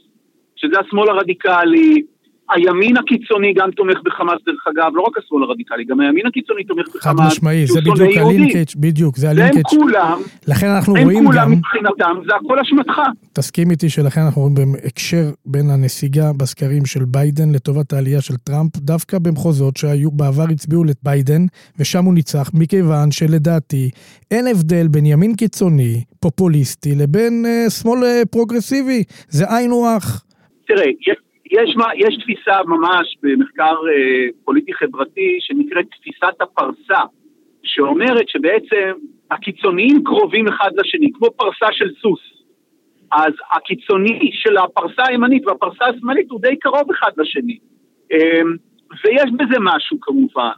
שזה 0.55 0.79
השמאל 0.79 1.09
הרדיקלי, 1.09 2.03
הימין 2.51 2.97
הקיצוני 2.97 3.53
גם 3.53 3.71
תומך 3.71 3.97
בחמאס 4.05 4.39
דרך 4.45 4.67
אגב, 4.67 4.91
לא 4.95 5.01
רק 5.01 5.17
השמאל 5.17 5.43
הרדיקלי, 5.43 5.85
גם 5.85 5.99
הימין 5.99 6.27
הקיצוני 6.27 6.63
תומך 6.63 6.87
בחמאס. 6.87 7.03
חד 7.03 7.13
משמעי, 7.27 7.67
זה 7.67 7.79
בדיוק 7.81 8.17
הלינקג', 8.17 8.71
בדיוק, 8.75 9.17
זה 9.17 9.29
ה 9.29 9.32
linkage. 9.32 9.55
והם 9.55 9.63
כולם, 9.63 10.19
לכן 10.47 10.67
אנחנו 10.67 10.95
הם 10.97 11.03
רואים 11.03 11.25
כולם 11.25 11.37
גם, 11.37 11.51
מבחינתם, 11.51 12.15
זה 12.27 12.35
הכל 12.35 12.59
אשמתך. 12.59 13.01
תסכים 13.33 13.71
איתי 13.71 13.89
שלכן 13.89 14.21
אנחנו 14.21 14.41
רואים 14.41 14.55
בהקשר 14.55 15.23
בין 15.45 15.69
הנסיגה 15.69 16.31
בסקרים 16.37 16.85
של 16.85 17.05
ביידן 17.05 17.51
לטובת 17.51 17.93
העלייה 17.93 18.21
של 18.21 18.37
טראמפ, 18.37 18.77
דווקא 18.77 19.19
במחוזות 19.19 19.77
שהיו 19.77 20.11
בעבר 20.11 20.45
הצביעו 20.51 20.83
לביידן, 20.83 21.45
ושם 21.79 22.05
הוא 22.05 22.13
ניצח, 22.13 22.51
מכיוון 22.53 23.11
שלדעתי 23.11 23.89
אין 24.31 24.47
הבדל 24.47 24.87
בין 24.87 25.05
ימין 25.05 25.35
קיצוני, 25.35 26.03
פופוליסטי, 26.19 26.95
לבין 26.95 27.45
אה, 27.47 27.69
שמאל 27.69 28.03
אה, 28.03 28.21
פרוגרסיבי, 28.31 29.03
זה 29.29 29.45
היינו 29.55 29.87
הך. 29.87 30.23
תראה, 30.67 30.85
יש, 31.55 31.75
מה- 31.75 31.95
יש 31.95 32.17
תפיסה 32.17 32.63
ממש 32.65 33.17
במחקר 33.24 33.75
אה, 33.91 34.27
פוליטי-חברתי 34.45 35.38
שנקראת 35.39 35.85
תפיסת 36.00 36.41
הפרסה, 36.41 37.01
שאומרת 37.63 38.29
שבעצם 38.29 38.91
הקיצוניים 39.31 40.03
קרובים 40.03 40.47
אחד 40.47 40.69
לשני, 40.77 41.12
כמו 41.13 41.27
פרסה 41.31 41.65
של 41.71 41.89
סוס. 42.01 42.19
אז 43.12 43.33
הקיצוני 43.53 44.29
של 44.33 44.57
הפרסה 44.57 45.03
הימנית 45.07 45.47
והפרסה 45.47 45.85
השמאלית 45.85 46.31
הוא 46.31 46.41
די 46.41 46.55
קרוב 46.59 46.91
אחד 46.91 47.12
לשני. 47.17 47.57
אה, 48.12 48.41
ויש 49.03 49.31
בזה 49.38 49.57
משהו 49.62 50.00
כמובן, 50.01 50.51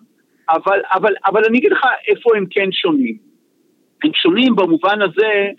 אבל, 0.49 0.79
אבל, 0.93 1.13
אבל 1.25 1.41
אני 1.49 1.57
אגיד 1.57 1.71
לך 1.71 1.85
איפה 2.07 2.29
הם 2.37 2.45
כן 2.49 2.71
שונים. 2.71 3.17
הם 4.03 4.11
שונים 4.13 4.55
במובן 4.55 5.01
הזה 5.01 5.49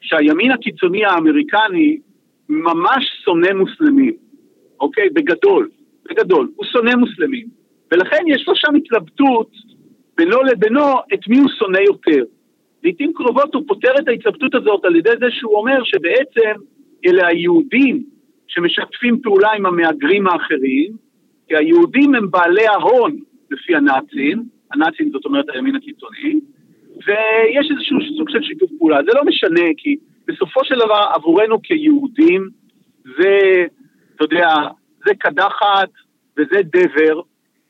שהימין 0.00 0.50
הקיצוני 0.52 1.04
האמריקני 1.04 1.98
ממש 2.48 3.04
שונא 3.24 3.52
מוסלמים. 3.52 4.25
אוקיי? 4.80 5.08
בגדול, 5.10 5.68
בגדול, 6.10 6.48
הוא 6.56 6.66
שונא 6.66 6.94
מוסלמים. 6.94 7.46
ולכן 7.92 8.22
יש 8.26 8.48
לו 8.48 8.56
שם 8.56 8.74
התלבטות 8.74 9.50
בינו 10.16 10.42
לבינו 10.42 10.84
את 11.14 11.28
מי 11.28 11.38
הוא 11.38 11.48
שונא 11.58 11.78
יותר. 11.78 12.24
לעיתים 12.82 13.12
קרובות 13.12 13.54
הוא 13.54 13.62
פותר 13.66 13.92
את 13.98 14.08
ההתלבטות 14.08 14.54
הזאת 14.54 14.84
על 14.84 14.96
ידי 14.96 15.10
זה 15.20 15.26
שהוא 15.30 15.56
אומר 15.56 15.84
שבעצם 15.84 16.60
אלה 17.06 17.26
היהודים 17.26 18.02
שמשתפים 18.48 19.20
פעולה 19.22 19.52
עם 19.52 19.66
המהגרים 19.66 20.26
האחרים, 20.26 20.92
כי 21.48 21.56
היהודים 21.56 22.14
הם 22.14 22.30
בעלי 22.30 22.66
ההון 22.66 23.16
לפי 23.50 23.74
הנאצים, 23.74 24.42
הנאצים 24.72 25.10
זאת 25.12 25.24
אומרת 25.24 25.44
הימין 25.48 25.76
הקיצוני, 25.76 26.40
ויש 27.06 27.70
איזשהו 27.70 27.98
סוג 28.16 28.30
של 28.30 28.42
שיתוף 28.42 28.70
פעולה. 28.78 28.98
זה 29.06 29.12
לא 29.14 29.24
משנה, 29.24 29.70
כי 29.76 29.96
בסופו 30.26 30.64
של 30.64 30.74
דבר 30.74 31.04
עבורנו 31.14 31.62
כיהודים 31.62 32.48
זה 33.04 33.64
אתה 34.16 34.24
יודע, 34.24 34.48
זה 35.06 35.14
קדחת 35.18 35.88
וזה 36.38 36.60
דבר, 36.62 37.20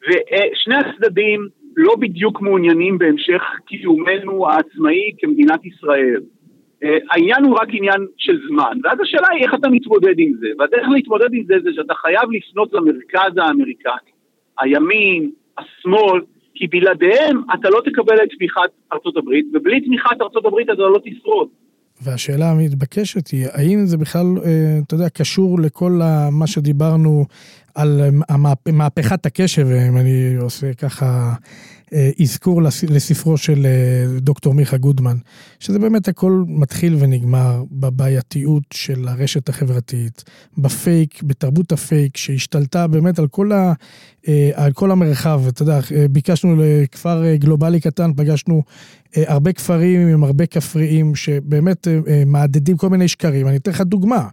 ושני 0.02 0.74
הצדדים 0.76 1.48
לא 1.76 1.96
בדיוק 2.00 2.40
מעוניינים 2.40 2.98
בהמשך 2.98 3.42
קיומנו 3.66 4.48
העצמאי 4.50 5.10
כמדינת 5.18 5.64
ישראל. 5.64 6.20
אה, 6.82 6.98
העניין 7.10 7.44
הוא 7.44 7.56
רק 7.58 7.68
עניין 7.70 8.06
של 8.18 8.40
זמן, 8.48 8.78
ואז 8.84 9.00
השאלה 9.00 9.26
היא 9.32 9.44
איך 9.44 9.54
אתה 9.54 9.68
מתמודד 9.68 10.14
עם 10.18 10.32
זה, 10.38 10.46
והדרך 10.58 10.86
להתמודד 10.88 11.28
עם 11.32 11.44
זה 11.44 11.54
זה 11.62 11.70
שאתה 11.74 11.94
חייב 11.94 12.30
לפנות 12.30 12.72
למרכז 12.72 13.32
האמריקני, 13.36 14.10
הימין, 14.60 15.30
השמאל, 15.58 16.20
כי 16.54 16.66
בלעדיהם 16.66 17.42
אתה 17.54 17.70
לא 17.70 17.80
תקבל 17.84 18.16
את 18.22 18.28
תמיכת 18.38 18.70
ארצות 18.92 19.16
הברית, 19.16 19.46
ובלי 19.54 19.80
תמיכת 19.80 20.20
ארצות 20.20 20.46
הברית 20.46 20.70
אתה 20.70 20.82
לא 20.82 21.00
תשרוד. 21.04 21.48
והשאלה 22.02 22.50
המתבקשת 22.50 23.28
היא, 23.28 23.46
האם 23.52 23.86
זה 23.86 23.96
בכלל, 23.96 24.38
אה, 24.44 24.78
אתה 24.86 24.94
יודע, 24.94 25.08
קשור 25.08 25.60
לכל 25.60 26.00
מה 26.30 26.46
שדיברנו 26.46 27.26
על 27.74 28.00
מהפכת 28.66 29.26
הקשב, 29.26 29.66
אם 29.88 29.96
אני 29.96 30.34
עושה 30.40 30.74
ככה 30.74 31.34
אזכור 32.22 32.62
לס- 32.62 32.84
לספרו 32.84 33.36
של 33.36 33.66
אה, 33.66 34.20
דוקטור 34.20 34.54
מיכה 34.54 34.76
גודמן, 34.76 35.16
שזה 35.60 35.78
באמת 35.78 36.08
הכל 36.08 36.44
מתחיל 36.48 36.96
ונגמר 36.98 37.62
בבעייתיות 37.70 38.62
של 38.74 39.08
הרשת 39.08 39.48
החברתית, 39.48 40.24
בפייק, 40.58 41.22
בתרבות 41.22 41.72
הפייק, 41.72 42.16
שהשתלטה 42.16 42.86
באמת 42.86 43.18
על 43.18 43.28
כל, 43.28 43.52
ה, 43.52 43.72
אה, 44.28 44.50
על 44.54 44.72
כל 44.72 44.90
המרחב. 44.90 45.42
אתה 45.48 45.62
יודע, 45.62 45.80
אה, 45.96 46.08
ביקשנו 46.08 46.56
לכפר 46.58 47.24
אה, 47.24 47.36
גלובלי 47.36 47.80
קטן, 47.80 48.12
פגשנו 48.16 48.62
אה, 49.16 49.24
הרבה 49.26 49.52
כפרים 49.52 50.08
עם 50.08 50.24
הרבה 50.24 50.46
כפריים 50.46 51.14
שבאמת 51.14 51.88
אה, 51.88 51.98
אה, 52.08 52.22
מהדהדים 52.26 52.76
כל 52.76 52.88
מיני 52.88 53.08
שקרים. 53.08 53.48
אני 53.48 53.56
אתן 53.56 53.70
לך 53.70 53.80
דוגמה. 53.80 54.28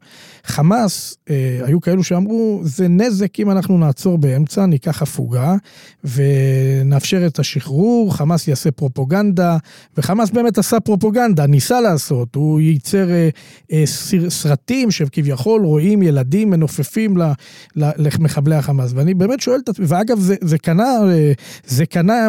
חמאס, 0.46 1.18
אה, 1.30 1.60
היו 1.66 1.82
כאלו 1.82 2.04
שאמרו, 2.04 2.62
זה 2.64 2.88
נזק 2.88 3.40
אם 3.40 3.52
אנחנו 3.52 3.78
נעצור 3.78 4.18
באמצע, 4.18 4.66
ניקח 4.66 5.02
הפוגה 5.02 5.56
ונאפשר 6.04 7.28
את 7.28 7.40
השחרור, 7.48 8.16
חמאס 8.16 8.48
יעשה 8.48 8.72
פרופוגנדה, 8.72 9.58
וחמאס 9.98 10.30
באמת 10.32 10.58
עשה 10.58 10.80
פרופוגנדה, 10.80 11.48
ניסה 11.48 11.82
לעשות, 11.82 12.36
הוא 12.36 12.60
ייצר 12.60 13.10
אה, 13.12 13.30
אה, 13.72 13.84
סר- 13.86 14.30
סרטים 14.30 14.92
שכביכול 14.92 15.66
רואים 15.66 16.02
ילדים 16.04 16.50
מנופפים 16.50 17.18
ל- 17.18 17.32
ל- 17.76 17.92
למחבלי 17.98 18.56
החמאס. 18.56 18.92
ואני 18.96 19.14
באמת 19.14 19.40
שואל 19.40 19.60
את 19.64 19.70
עצמי, 19.70 19.86
ואגב, 19.90 20.20
זה, 20.20 20.36
זה 20.42 20.58
קנה, 20.58 20.84
אה, 21.12 21.32
זה 21.68 21.86
קנה 21.86 22.14
אה, 22.14 22.28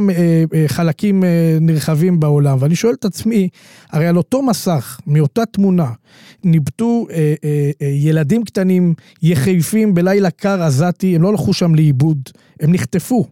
אה, 0.55 0.65
חלקים 0.69 1.25
אה, 1.25 1.29
נרחבים 1.61 2.21
בעולם, 2.21 2.57
ואני 2.61 2.77
שואל 2.77 2.95
את 2.95 3.05
עצמי, 3.05 3.49
הרי 3.91 4.07
על 4.07 4.17
אותו 4.17 4.43
מסך, 4.43 4.99
מאותה 5.07 5.47
תמונה, 5.47 5.91
ניבטו 6.45 7.07
אה, 7.11 7.35
אה, 7.45 7.71
אה, 7.83 7.87
ילדים 7.87 8.45
קטנים 8.45 8.95
יחפים 9.23 9.95
בלילה 9.95 10.31
קר 10.31 10.63
עזתי, 10.63 11.17
הם 11.17 11.23
לא 11.23 11.29
הלכו 11.29 11.53
שם 11.53 11.75
לאיבוד, 11.75 12.19
הם 12.61 12.73
נחטפו. 12.73 13.27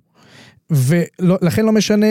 ולכן 0.72 1.66
לא 1.66 1.72
משנה 1.72 2.06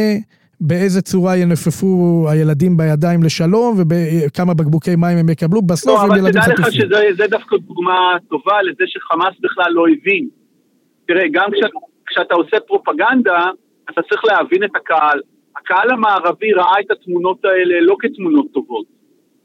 באיזה 0.62 1.02
צורה 1.02 1.38
ינפפו 1.38 2.26
הילדים 2.30 2.78
בידיים 2.78 3.24
לשלום 3.24 3.78
וכמה 3.78 4.54
בקבוקי 4.54 4.96
מים 4.96 5.18
הם 5.18 5.30
יקבלו, 5.30 5.62
בסוף 5.62 5.96
לא, 5.96 6.02
הם 6.02 6.12
אבל 6.12 6.20
ילדים 6.20 6.42
תדע 6.42 6.54
לך 6.54 6.60
חטופים. 6.60 6.82
שזה 6.82 6.96
זה 7.18 7.28
דווקא 7.28 7.58
דוגמה 7.58 8.18
טובה 8.30 8.62
לזה 8.62 8.84
שחמאס 8.88 9.36
בכלל 9.42 9.72
לא 9.72 9.86
הבין. 9.88 10.28
תראה, 11.08 11.24
גם 11.32 11.50
כש, 11.52 11.60
כשאתה 12.06 12.36
עושה 12.36 12.58
פרופגנדה, 12.68 13.50
אתה 13.90 14.02
צריך 14.10 14.26
להבין 14.26 14.64
את 14.64 14.70
הקהל. 14.76 15.22
הקהל 15.58 15.90
המערבי 15.92 16.54
ראה 16.54 16.80
את 16.80 16.92
התמונות 16.92 17.46
האלה 17.46 17.82
לא 17.82 17.96
כתמונות 18.00 18.46
טובות. 18.54 18.86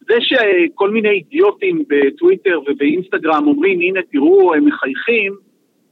זה 0.08 0.14
שכל 0.20 0.90
מיני 0.90 1.08
אידיוטים 1.08 1.84
בטוויטר 1.88 2.60
ובאינסטגרם 2.66 3.46
אומרים, 3.46 3.80
הנה 3.80 4.00
תראו, 4.12 4.54
הם 4.54 4.64
מחייכים, 4.64 5.36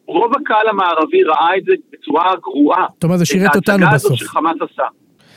רוב 0.06 0.32
הקהל 0.36 0.68
המערבי 0.68 1.22
ראה 1.22 1.56
את 1.56 1.64
זה 1.64 1.72
בצורה 1.92 2.32
גרועה. 2.42 2.86
זאת 2.94 3.04
אומרת, 3.04 3.18
זה 3.18 3.26
שירת 3.26 3.50
את 3.50 3.56
אותנו 3.56 3.72
ההצגה 3.72 3.94
הזאת 3.94 4.12
בסוף. 4.12 4.28
שחמאס 4.28 4.56
עשה. 4.60 4.84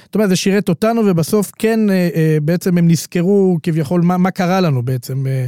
זאת 0.03 0.15
אומרת, 0.15 0.29
זה 0.29 0.35
שירת 0.35 0.69
אותנו, 0.69 1.01
ובסוף 1.05 1.51
כן, 1.59 1.79
אה, 1.89 2.09
אה, 2.15 2.37
בעצם 2.41 2.77
הם 2.77 2.87
נזכרו 2.87 3.57
כביכול 3.63 4.01
מה, 4.03 4.17
מה 4.17 4.31
קרה 4.31 4.61
לנו 4.61 4.81
בעצם. 4.81 5.13
אה, 5.27 5.45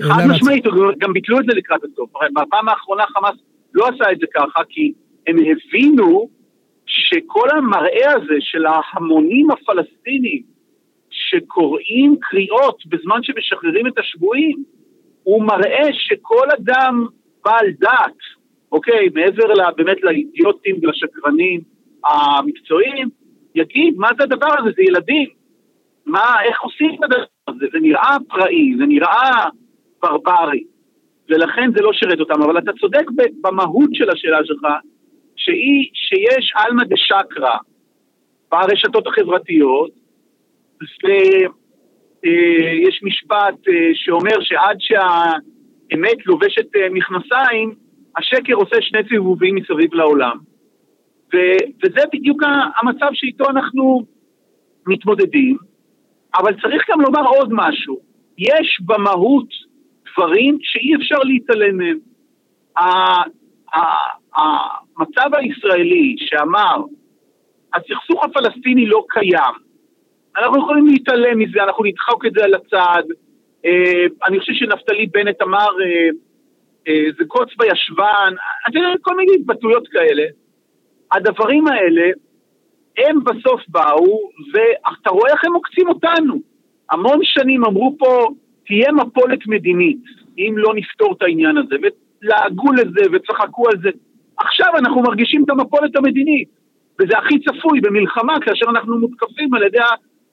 אה, 0.00 0.14
חד 0.14 0.26
משמעית, 0.28 0.64
גם 0.98 1.12
ביטלו 1.12 1.40
את 1.40 1.44
זה 1.44 1.52
לקראת 1.56 1.80
הסוף. 1.84 2.16
הרי 2.16 2.28
בפעם 2.32 2.68
האחרונה 2.68 3.04
חמאס 3.06 3.36
לא 3.74 3.86
עשה 3.88 4.12
את 4.12 4.18
זה 4.18 4.26
ככה, 4.34 4.60
כי 4.68 4.92
הם 5.26 5.36
הבינו 5.38 6.28
שכל 6.86 7.48
המראה 7.56 8.12
הזה 8.16 8.36
של 8.40 8.66
ההמונים 8.66 9.50
הפלסטינים 9.50 10.42
שקוראים 11.10 12.16
קריאות 12.20 12.82
בזמן 12.86 13.22
שמשחררים 13.22 13.86
את 13.86 13.98
השבויים, 13.98 14.64
הוא 15.22 15.44
מראה 15.44 15.88
שכל 15.92 16.46
אדם 16.58 17.06
בעל 17.44 17.66
דת, 17.80 18.18
אוקיי, 18.72 19.08
מעבר 19.14 19.46
לה, 19.54 19.70
באמת 19.76 20.02
לאידיוטים 20.02 20.76
ולשקרנים 20.82 21.60
המקצועיים, 22.04 23.08
יגיד, 23.54 23.94
מה 23.96 24.08
זה 24.18 24.24
הדבר 24.24 24.58
הזה? 24.58 24.70
זה 24.76 24.82
ילדים. 24.82 25.28
מה, 26.06 26.42
איך 26.44 26.62
עושים 26.62 26.90
את 26.94 27.04
הדבר 27.04 27.24
הזה? 27.48 27.66
זה 27.72 27.78
נראה 27.80 28.16
פראי, 28.28 28.74
זה 28.78 28.86
נראה 28.86 29.44
ברברי, 30.02 30.64
ולכן 31.30 31.70
זה 31.76 31.82
לא 31.82 31.92
שירת 31.92 32.20
אותם. 32.20 32.42
אבל 32.42 32.58
אתה 32.58 32.72
צודק 32.80 33.04
במהות 33.40 33.90
של 33.92 34.10
השאלה 34.10 34.38
שלך, 34.44 34.66
שהיא 35.36 35.90
שיש 35.92 36.52
עלמא 36.56 36.84
דה 36.84 36.96
שקרא 36.96 37.56
ברשתות 38.50 39.06
החברתיות, 39.06 39.90
ויש 42.24 43.02
משפט 43.02 43.68
אה, 43.68 43.90
שאומר 43.94 44.40
שעד 44.40 44.76
שהאמת 44.80 46.26
לובשת 46.26 46.76
אה, 46.76 46.88
מכנסיים, 46.90 47.74
השקר 48.18 48.54
עושה 48.54 48.76
שני 48.80 48.98
סיבובים 49.08 49.54
מסביב 49.54 49.94
לעולם. 49.94 50.38
ו- 51.34 51.64
וזה 51.84 52.00
בדיוק 52.12 52.42
המצב 52.82 53.08
שאיתו 53.12 53.50
אנחנו 53.50 54.02
מתמודדים, 54.86 55.56
אבל 56.38 56.60
צריך 56.62 56.90
גם 56.90 57.00
לומר 57.00 57.26
עוד 57.26 57.48
משהו. 57.52 57.98
יש 58.38 58.78
במהות 58.80 59.48
דברים 60.12 60.58
שאי 60.62 60.94
אפשר 60.96 61.18
להתעלם 61.18 61.76
מהם. 61.76 61.98
המצב 64.36 65.34
הישראלי 65.34 66.16
שאמר, 66.18 66.76
הסכסוך 67.74 68.24
הפלסטיני 68.24 68.86
לא 68.86 69.04
קיים, 69.08 69.68
אנחנו 70.36 70.58
יכולים 70.58 70.86
להתעלם 70.86 71.38
מזה, 71.38 71.62
אנחנו 71.62 71.84
נדחוק 71.84 72.26
את 72.26 72.32
זה 72.32 72.44
על 72.44 72.54
הצד. 72.54 73.02
אה, 73.64 74.04
אני 74.26 74.40
חושב 74.40 74.52
שנפתלי 74.52 75.06
בנט 75.06 75.42
אמר, 75.42 75.68
אה, 75.82 76.08
זה 77.18 77.24
קוץ 77.28 77.48
בישבן, 77.58 78.34
אתה 78.68 78.78
יודע, 78.78 78.88
כל 79.02 79.16
מיני 79.16 79.32
התבטאויות 79.34 79.88
כאלה. 79.88 80.22
הדברים 81.12 81.66
האלה, 81.66 82.10
הם 82.98 83.24
בסוף 83.24 83.60
באו, 83.68 84.30
ואתה 84.52 85.10
רואה 85.10 85.30
איך 85.32 85.44
הם 85.44 85.52
עוקצים 85.52 85.88
אותנו. 85.88 86.34
המון 86.90 87.18
שנים 87.22 87.64
אמרו 87.64 87.96
פה, 87.98 88.26
תהיה 88.66 88.92
מפולת 88.92 89.46
מדינית, 89.46 90.02
אם 90.38 90.54
לא 90.56 90.74
נפתור 90.74 91.14
את 91.16 91.22
העניין 91.22 91.56
הזה, 91.56 91.76
ולעגו 91.82 92.72
לזה 92.72 93.00
וצחקו 93.12 93.68
על 93.68 93.78
זה. 93.82 93.90
עכשיו 94.36 94.68
אנחנו 94.78 95.02
מרגישים 95.02 95.44
את 95.44 95.50
המפולת 95.50 95.96
המדינית, 95.96 96.48
וזה 97.00 97.18
הכי 97.18 97.38
צפוי 97.38 97.80
במלחמה, 97.80 98.40
כאשר 98.40 98.66
אנחנו 98.70 98.98
מותקפים 98.98 99.54
על 99.54 99.62
ידי 99.62 99.78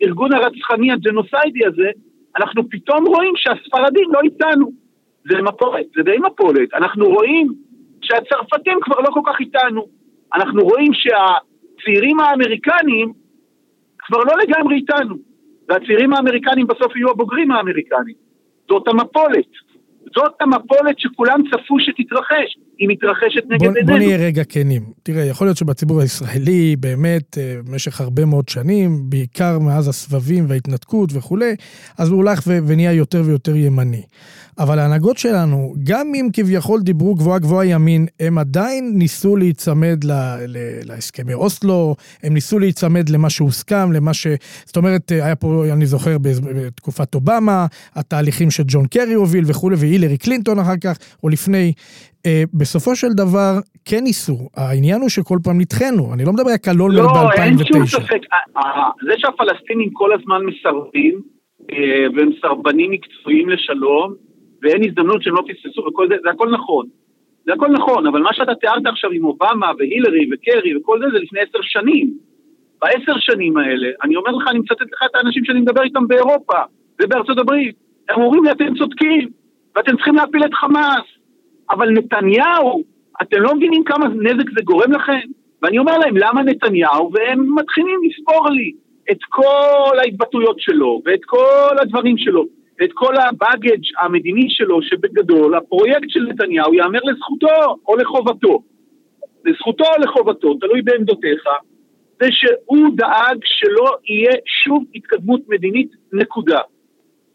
הארגון 0.01 0.33
הרצחני 0.33 0.91
הג'נוסיידי 0.91 1.65
הזה, 1.65 1.89
אנחנו 2.37 2.69
פתאום 2.69 3.07
רואים 3.07 3.33
שהספרדים 3.35 4.07
לא 4.13 4.19
איתנו. 4.23 4.84
זה 5.29 5.41
מפולת, 5.41 5.85
זה 5.95 6.03
די 6.03 6.17
מפולת. 6.17 6.73
אנחנו 6.73 7.05
רואים 7.05 7.53
שהצרפתים 8.01 8.79
כבר 8.81 8.99
לא 8.99 9.09
כל 9.13 9.21
כך 9.25 9.39
איתנו. 9.39 9.87
אנחנו 10.35 10.61
רואים 10.61 10.91
שהצעירים 10.93 12.19
האמריקנים 12.19 13.13
כבר 13.99 14.19
לא 14.19 14.33
לגמרי 14.43 14.75
איתנו. 14.75 15.15
והצעירים 15.69 16.13
האמריקנים 16.13 16.67
בסוף 16.67 16.95
יהיו 16.95 17.09
הבוגרים 17.09 17.51
האמריקנים. 17.51 18.15
זאת 18.69 18.87
המפולת. 18.87 19.49
זאת 20.15 20.33
המפולת 20.41 20.99
שכולם 20.99 21.39
צפו 21.51 21.79
שתתרחש, 21.79 22.57
היא 22.79 22.87
מתרחשת 22.89 23.43
נגד 23.49 23.59
בוא, 23.59 23.67
עינינו. 23.67 23.87
בוא 23.87 23.97
נהיה 23.97 24.17
רגע 24.17 24.43
כנים. 24.43 24.83
תראה, 25.03 25.25
יכול 25.25 25.47
להיות 25.47 25.57
שבציבור 25.57 26.01
הישראלי, 26.01 26.75
באמת, 26.79 27.37
אה, 27.37 27.55
במשך 27.65 28.01
הרבה 28.01 28.25
מאוד 28.25 28.49
שנים, 28.49 29.09
בעיקר 29.09 29.59
מאז 29.59 29.87
הסבבים 29.87 30.45
וההתנתקות 30.47 31.09
וכולי, 31.13 31.55
אז 31.97 32.09
הוא 32.09 32.17
הולך 32.17 32.41
ו- 32.47 32.59
ונהיה 32.67 32.91
יותר 32.91 33.21
ויותר 33.25 33.55
ימני. 33.55 34.01
אבל 34.59 34.79
ההנהגות 34.79 35.17
שלנו, 35.17 35.73
גם 35.83 36.07
אם 36.15 36.29
כביכול 36.33 36.81
דיברו 36.81 37.15
גבוהה 37.15 37.39
גבוהה 37.39 37.65
ימין, 37.65 38.05
הם 38.19 38.37
עדיין 38.37 38.91
ניסו 38.95 39.35
להיצמד 39.35 40.03
ל- 40.03 40.11
ל- 40.47 40.79
להסכמי 40.83 41.33
אוסלו, 41.33 41.95
הם 42.23 42.33
ניסו 42.33 42.59
להיצמד 42.59 43.09
למה 43.09 43.29
שהוסכם, 43.29 43.91
למה 43.91 44.13
ש... 44.13 44.27
זאת 44.65 44.77
אומרת, 44.77 45.11
אה, 45.11 45.25
היה 45.25 45.35
פה, 45.35 45.65
אני 45.73 45.85
זוכר, 45.85 46.17
בתקופת 46.17 47.15
אובמה, 47.15 47.65
התהליכים 47.95 48.51
שג'ון 48.51 48.87
קרי 48.87 49.13
הוביל 49.13 49.43
וכולי, 49.47 49.75
והילרי 49.79 50.17
קלינטון 50.17 50.59
אחר 50.59 50.77
כך, 50.81 50.97
או 51.23 51.29
לפני. 51.29 51.73
אה, 52.25 52.43
בסופו 52.53 52.95
של 52.95 53.07
דבר, 53.07 53.51
כן 53.85 54.03
ניסו. 54.03 54.37
העניין 54.57 55.01
הוא 55.01 55.09
שכל 55.09 55.37
פעם 55.43 55.57
נדחינו. 55.61 56.13
אני 56.13 56.23
לא 56.25 56.31
מדבר 56.33 56.51
רק 56.53 56.67
על 56.67 56.81
אולמרט 56.81 57.15
לא, 57.15 57.43
אין 57.43 57.57
שום 57.57 57.81
ב-2009. 57.81 57.87
ספק. 57.87 58.21
ה- 58.33 58.59
ה- 58.59 58.91
זה 59.05 59.13
שהפלסטינים 59.17 59.89
כל 59.93 60.13
הזמן 60.13 60.41
מסרבים, 60.45 61.21
אה, 61.71 62.05
והם 62.15 62.29
סרבנים 62.41 62.91
מקצועיים 62.91 63.49
לשלום, 63.49 64.13
ואין 64.61 64.83
הזדמנות 64.89 65.23
שהם 65.23 65.35
לא 65.35 65.43
פספסו 65.47 65.81
וכל 65.87 66.07
זה, 66.09 66.15
זה 66.23 66.29
הכל 66.29 66.49
נכון. 66.51 66.85
זה 67.45 67.53
הכל 67.53 67.67
נכון, 67.67 68.07
אבל 68.07 68.21
מה 68.21 68.33
שאתה 68.33 68.55
תיארת 68.55 68.85
עכשיו 68.85 69.11
עם 69.11 69.25
אובמה 69.25 69.71
והילרי 69.79 70.25
וקרי 70.33 70.77
וכל 70.77 70.99
זה, 70.99 71.05
זה 71.13 71.19
לפני 71.23 71.39
עשר 71.39 71.59
שנים. 71.61 72.13
בעשר 72.81 73.13
שנים 73.19 73.57
האלה, 73.57 73.87
אני 74.03 74.15
אומר 74.15 74.31
לך, 74.31 74.47
אני 74.47 74.59
מצטט 74.59 74.81
לך 74.93 75.03
את 75.05 75.15
האנשים 75.15 75.45
שאני 75.45 75.59
מדבר 75.61 75.83
איתם 75.83 76.07
באירופה 76.07 76.57
ובארצות 77.01 77.37
הברית. 77.37 77.75
הם 78.09 78.21
אומרים 78.21 78.43
לי, 78.43 78.51
אתם 78.51 78.75
צודקים, 78.77 79.29
ואתם 79.75 79.95
צריכים 79.95 80.15
להפיל 80.15 80.45
את 80.45 80.53
חמאס. 80.53 81.05
אבל 81.71 81.89
נתניהו, 81.89 82.83
אתם 83.21 83.41
לא 83.41 83.55
מבינים 83.55 83.83
כמה 83.83 84.07
נזק 84.07 84.49
זה 84.57 84.63
גורם 84.63 84.91
לכם? 84.91 85.19
ואני 85.61 85.79
אומר 85.79 85.97
להם, 85.97 86.17
למה 86.17 86.43
נתניהו? 86.43 87.11
והם 87.13 87.55
מתחילים 87.55 87.99
לספור 88.03 88.49
לי 88.49 88.71
את 89.11 89.17
כל 89.29 89.99
ההתבטאויות 89.99 90.59
שלו, 90.59 91.01
ואת 91.05 91.25
כל 91.25 91.75
הדברים 91.81 92.17
שלו, 92.17 92.45
ואת 92.79 92.89
כל 92.93 93.13
הבאגג' 93.17 93.81
המדיני 94.01 94.49
שלו, 94.49 94.81
שבגדול, 94.81 95.55
הפרויקט 95.55 96.09
של 96.09 96.19
נתניהו 96.19 96.73
יאמר 96.73 96.99
לזכותו 97.03 97.75
או 97.87 97.95
לחובתו. 97.95 98.63
לזכותו 99.45 99.83
או 99.83 100.03
לחובתו, 100.03 100.53
תלוי 100.53 100.81
בעמדותיך, 100.81 101.43
זה 102.21 102.27
שהוא 102.31 102.87
דאג 102.95 103.37
שלא 103.43 103.97
יהיה 104.09 104.31
שום 104.63 104.85
התקדמות 104.95 105.41
מדינית, 105.47 105.91
נקודה. 106.13 106.59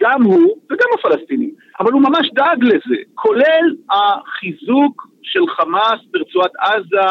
גם 0.03 0.23
הוא 0.23 0.57
וגם 0.71 0.89
הפלסטינים. 0.99 1.51
אבל 1.81 1.93
הוא 1.93 2.03
ממש 2.03 2.31
דאג 2.35 2.65
לזה, 2.65 3.03
כולל 3.15 3.77
החיזוק 3.91 5.07
של 5.23 5.41
חמאס 5.49 6.01
ברצועת 6.11 6.51
עזה 6.59 7.11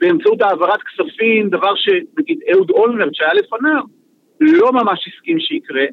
באמצעות 0.00 0.42
העברת 0.42 0.80
כספים, 0.82 1.50
דבר 1.50 1.74
שנגיד 1.74 2.38
אהוד 2.52 2.70
אולמרט 2.70 3.14
שהיה 3.14 3.34
לפניו, 3.34 3.82
לא 4.40 4.72
ממש 4.72 5.08
הסכים 5.08 5.40
שיקרה. 5.40 5.84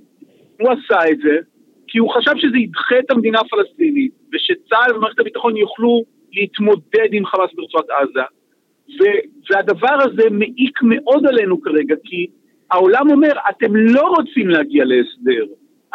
הוא 0.59 0.69
עשה 0.71 1.11
את 1.11 1.17
זה 1.17 1.37
כי 1.87 1.97
הוא 1.97 2.13
חשב 2.13 2.31
שזה 2.37 2.57
ידחה 2.57 2.99
את 2.99 3.11
המדינה 3.11 3.39
הפלסטינית, 3.39 4.11
ושצה"ל 4.33 4.95
ומערכת 4.95 5.19
הביטחון 5.19 5.57
יוכלו 5.57 6.03
להתמודד 6.33 7.09
עם 7.11 7.25
חמאס 7.25 7.49
ברצועת 7.55 7.85
עזה. 7.89 8.21
ו- 8.99 9.21
והדבר 9.49 9.95
הזה 10.03 10.29
מעיק 10.31 10.79
מאוד 10.83 11.27
עלינו 11.27 11.61
כרגע, 11.61 11.95
כי 12.03 12.27
העולם 12.71 13.11
אומר, 13.11 13.31
אתם 13.49 13.75
לא 13.75 14.01
רוצים 14.01 14.49
להגיע 14.49 14.85
להסדר, 14.85 15.45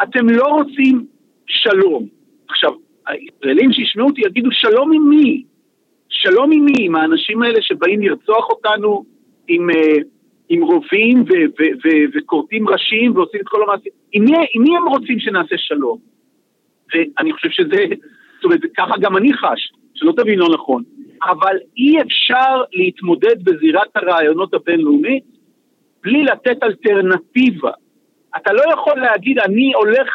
אתם 0.03 0.29
לא 0.29 0.45
רוצים 0.45 1.05
שלום. 1.47 2.07
עכשיו, 2.49 2.71
הישראלים 3.07 3.73
שישמעו 3.73 4.07
אותי 4.07 4.21
יגידו, 4.21 4.49
שלום 4.51 4.93
עם 4.93 5.09
מי? 5.09 5.43
שלום 6.09 6.51
עם 6.51 6.65
מי? 6.65 6.73
עם 6.79 6.95
האנשים 6.95 7.41
האלה 7.41 7.61
שבאים 7.61 8.01
לרצוח 8.01 8.49
אותנו 8.49 9.03
עם, 9.47 9.69
אה, 9.69 10.01
עם 10.49 10.63
רובים 10.63 11.25
וכורתים 12.13 12.69
ראשים 12.69 13.15
ועושים 13.15 13.39
את 13.41 13.47
כל 13.47 13.63
המעשים? 13.63 13.91
עם 14.11 14.25
מי, 14.25 14.31
עם 14.53 14.63
מי 14.63 14.77
הם 14.77 14.87
רוצים 14.87 15.19
שנעשה 15.19 15.57
שלום? 15.57 15.97
ואני 16.93 17.33
חושב 17.33 17.49
שזה, 17.49 17.85
זאת 18.35 18.43
אומרת, 18.43 18.59
ככה 18.77 18.93
גם 18.99 19.17
אני 19.17 19.33
חש, 19.33 19.71
שלא 19.93 20.11
תבין 20.11 20.39
לא 20.39 20.47
נכון. 20.53 20.83
אבל 21.23 21.57
אי 21.77 22.01
אפשר 22.01 22.61
להתמודד 22.73 23.43
בזירת 23.43 23.87
הרעיונות 23.95 24.53
הבינלאומית 24.53 25.23
בלי 26.03 26.23
לתת 26.23 26.63
אלטרנטיבה. 26.63 27.71
אתה 28.37 28.53
לא 28.53 28.61
יכול 28.73 28.99
להגיד, 29.01 29.39
אני 29.39 29.73
הולך 29.73 30.07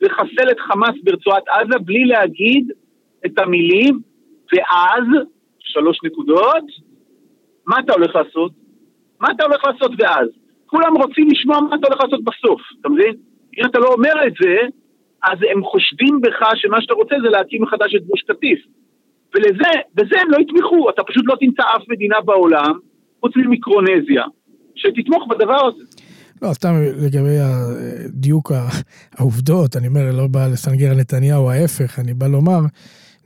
לחסל 0.00 0.50
את 0.50 0.60
חמאס 0.60 0.94
ברצועת 1.04 1.42
עזה 1.48 1.78
בלי 1.78 2.04
להגיד 2.04 2.72
את 3.26 3.38
המילים, 3.38 4.00
ואז, 4.52 5.04
שלוש 5.58 5.98
נקודות, 6.04 6.64
מה 7.66 7.78
אתה 7.78 7.92
הולך 7.92 8.16
לעשות? 8.16 8.52
מה 9.20 9.28
אתה 9.30 9.44
הולך 9.44 9.64
לעשות 9.64 9.92
ואז? 9.98 10.28
כולם 10.66 10.96
רוצים 10.96 11.28
לשמוע 11.30 11.60
מה 11.60 11.76
אתה 11.76 11.86
הולך 11.86 12.00
לעשות 12.04 12.24
בסוף, 12.24 12.60
אתה 12.80 12.88
מבין? 12.88 13.14
אם 13.58 13.64
אתה 13.66 13.78
לא 13.78 13.86
אומר 13.92 14.26
את 14.26 14.32
זה, 14.40 14.56
אז 15.22 15.38
הם 15.50 15.64
חושדים 15.64 16.20
בך 16.20 16.40
שמה 16.54 16.82
שאתה 16.82 16.94
רוצה 16.94 17.14
זה 17.22 17.28
להקים 17.28 17.62
מחדש 17.62 17.94
את 17.94 18.06
גוש 18.06 18.22
קטיף. 18.22 18.58
ולזה, 19.34 19.70
בזה 19.94 20.20
הם 20.20 20.30
לא 20.30 20.36
יתמכו, 20.38 20.90
אתה 20.90 21.02
פשוט 21.04 21.24
לא 21.26 21.34
תמצא 21.40 21.62
אף 21.62 21.82
מדינה 21.88 22.20
בעולם, 22.20 22.72
חוץ 23.20 23.36
ממיקרונזיה, 23.36 24.24
שתתמוך 24.74 25.26
בדבר 25.28 25.66
הזה. 25.66 26.07
לא, 26.42 26.52
סתם 26.52 26.74
לגבי 26.96 27.38
הדיוק 27.38 28.52
העובדות, 29.14 29.76
אני 29.76 29.86
אומר, 29.86 30.12
לא 30.12 30.26
בא 30.26 30.46
לסנגר 30.46 30.90
על 30.90 30.96
נתניהו, 30.96 31.50
ההפך, 31.50 31.98
אני 31.98 32.14
בא 32.14 32.26
לומר, 32.26 32.60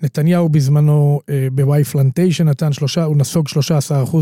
נתניהו 0.02 0.48
בזמנו 0.48 1.20
אה, 1.30 1.48
בוואי 1.52 1.84
פלנטיישן 1.84 2.48
נתן 2.48 2.72
שלושה, 2.72 3.04
הוא 3.04 3.16
נסוג 3.16 3.48
13% 3.48 3.52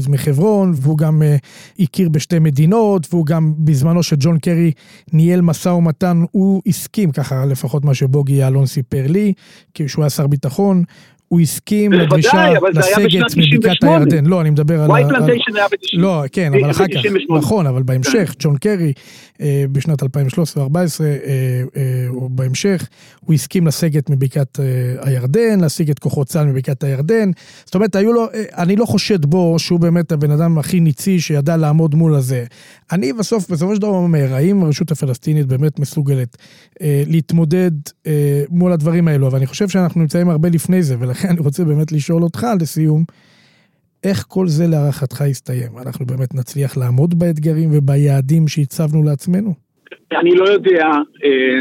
מחברון, 0.08 0.72
והוא 0.76 0.98
גם 0.98 1.22
אה, 1.22 1.36
הכיר 1.80 2.08
בשתי 2.08 2.38
מדינות, 2.38 3.06
והוא 3.10 3.26
גם 3.26 3.54
בזמנו 3.58 4.02
שג'ון 4.02 4.38
קרי 4.38 4.72
ניהל 5.12 5.40
משא 5.40 5.68
ומתן, 5.68 6.22
הוא 6.30 6.62
הסכים, 6.66 7.12
ככה 7.12 7.46
לפחות 7.46 7.84
מה 7.84 7.94
שבוגי 7.94 8.32
יעלון 8.32 8.66
סיפר 8.66 9.06
לי, 9.06 9.32
כי 9.74 9.88
שהוא 9.88 10.02
היה 10.02 10.10
שר 10.10 10.26
ביטחון, 10.26 10.84
הוא 11.32 11.40
הסכים 11.40 11.92
לדרישה 11.92 12.50
לסגת 12.72 13.36
מבקעת 13.36 13.76
98. 13.76 13.96
הירדן. 13.96 14.26
לא, 14.26 14.40
אני 14.40 14.50
מדבר 14.50 14.80
על... 14.80 14.90
וואי 14.90 15.02
פלנטיישן 15.08 15.56
היה 15.56 15.66
ב-90. 15.68 15.98
לא, 15.98 16.22
כן, 16.32 16.54
אבל 16.54 16.70
אחר 16.70 16.84
כך, 16.88 17.06
ב-98. 17.06 17.38
נכון, 17.38 17.66
אבל 17.66 17.82
בהמשך, 17.82 18.34
ג'ון 18.38 18.56
קרי, 18.56 18.92
אה, 19.40 19.64
בשנת 19.72 20.02
2013-2014, 20.02 20.06
אה, 20.06 21.06
אה, 21.76 22.06
או 22.08 22.28
בהמשך, 22.28 22.88
הוא 23.20 23.34
הסכים 23.34 23.66
לסגת 23.66 24.10
מבקעת 24.10 24.60
הירדן, 25.00 25.60
להשיג 25.60 25.90
את 25.90 25.98
כוחות 25.98 26.26
צה"ל 26.26 26.46
מבקעת 26.46 26.84
הירדן. 26.84 27.30
זאת 27.64 27.74
אומרת, 27.74 27.96
היו 27.96 28.12
לו, 28.12 28.26
אני 28.56 28.76
לא 28.76 28.84
חושד 28.84 29.26
בו 29.26 29.58
שהוא 29.58 29.80
באמת 29.80 30.12
הבן 30.12 30.30
אדם 30.30 30.58
הכי 30.58 30.80
ניצי 30.80 31.20
שידע 31.20 31.56
לעמוד 31.56 31.94
מול 31.94 32.14
הזה. 32.14 32.44
אני 32.92 33.12
בסוף, 33.12 33.50
בסופו 33.50 33.74
של 33.74 33.80
דבר 33.80 33.88
אומר, 33.88 34.34
האם 34.34 34.62
הרשות 34.62 34.90
הפלסטינית 34.90 35.46
באמת 35.46 35.78
מסוגלת 35.78 36.36
להתמודד 36.82 37.70
מול 38.48 38.72
הדברים 38.72 39.08
האלו? 39.08 39.26
אבל 39.26 39.36
אני 39.36 39.46
חושב 39.46 39.68
שאנחנו 39.68 40.00
נמצאים 40.00 40.30
הרבה 40.30 40.48
לפני 40.48 40.82
זה, 40.82 40.96
ולכן 40.98 41.19
אני 41.30 41.40
רוצה 41.40 41.64
באמת 41.64 41.92
לשאול 41.92 42.22
אותך 42.22 42.46
לסיום, 42.60 43.04
איך 44.04 44.24
כל 44.28 44.46
זה 44.46 44.64
להערכתך 44.70 45.20
יסתיים? 45.20 45.72
אנחנו 45.82 46.06
באמת 46.06 46.34
נצליח 46.34 46.76
לעמוד 46.76 47.18
באתגרים 47.18 47.68
וביעדים 47.72 48.48
שהצבנו 48.48 49.02
לעצמנו? 49.02 49.54
אני 50.12 50.34
לא 50.34 50.44
יודע, 50.44 50.86
אה, 51.24 51.60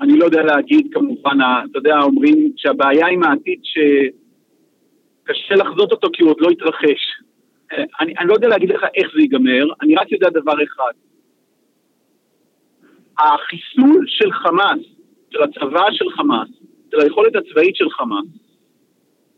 אני 0.00 0.18
לא 0.18 0.24
יודע 0.24 0.42
להגיד 0.42 0.86
כמובן, 0.92 1.38
אתה 1.70 1.78
יודע, 1.78 1.98
אומרים 2.02 2.52
שהבעיה 2.56 3.06
עם 3.06 3.22
העתיד 3.22 3.60
שקשה 3.62 5.54
לחזות 5.54 5.92
אותו 5.92 6.08
כי 6.12 6.22
הוא 6.22 6.30
עוד 6.30 6.40
לא 6.40 6.48
התרחש. 6.50 7.02
אה, 7.72 7.84
אני, 8.00 8.14
אני 8.18 8.28
לא 8.28 8.34
יודע 8.34 8.48
להגיד 8.48 8.70
לך 8.70 8.84
איך 8.94 9.08
זה 9.14 9.20
ייגמר, 9.20 9.64
אני 9.82 9.94
רק 9.94 10.12
יודע 10.12 10.28
דבר 10.30 10.54
אחד. 10.64 10.92
החיסול 13.18 14.04
של 14.08 14.32
חמאס, 14.32 14.80
של 15.30 15.42
הצבא 15.42 15.84
של 15.92 16.10
חמאס, 16.16 16.48
של 16.90 17.00
היכולת 17.00 17.36
הצבאית 17.36 17.76
של 17.76 17.90
חמאס, 17.90 18.26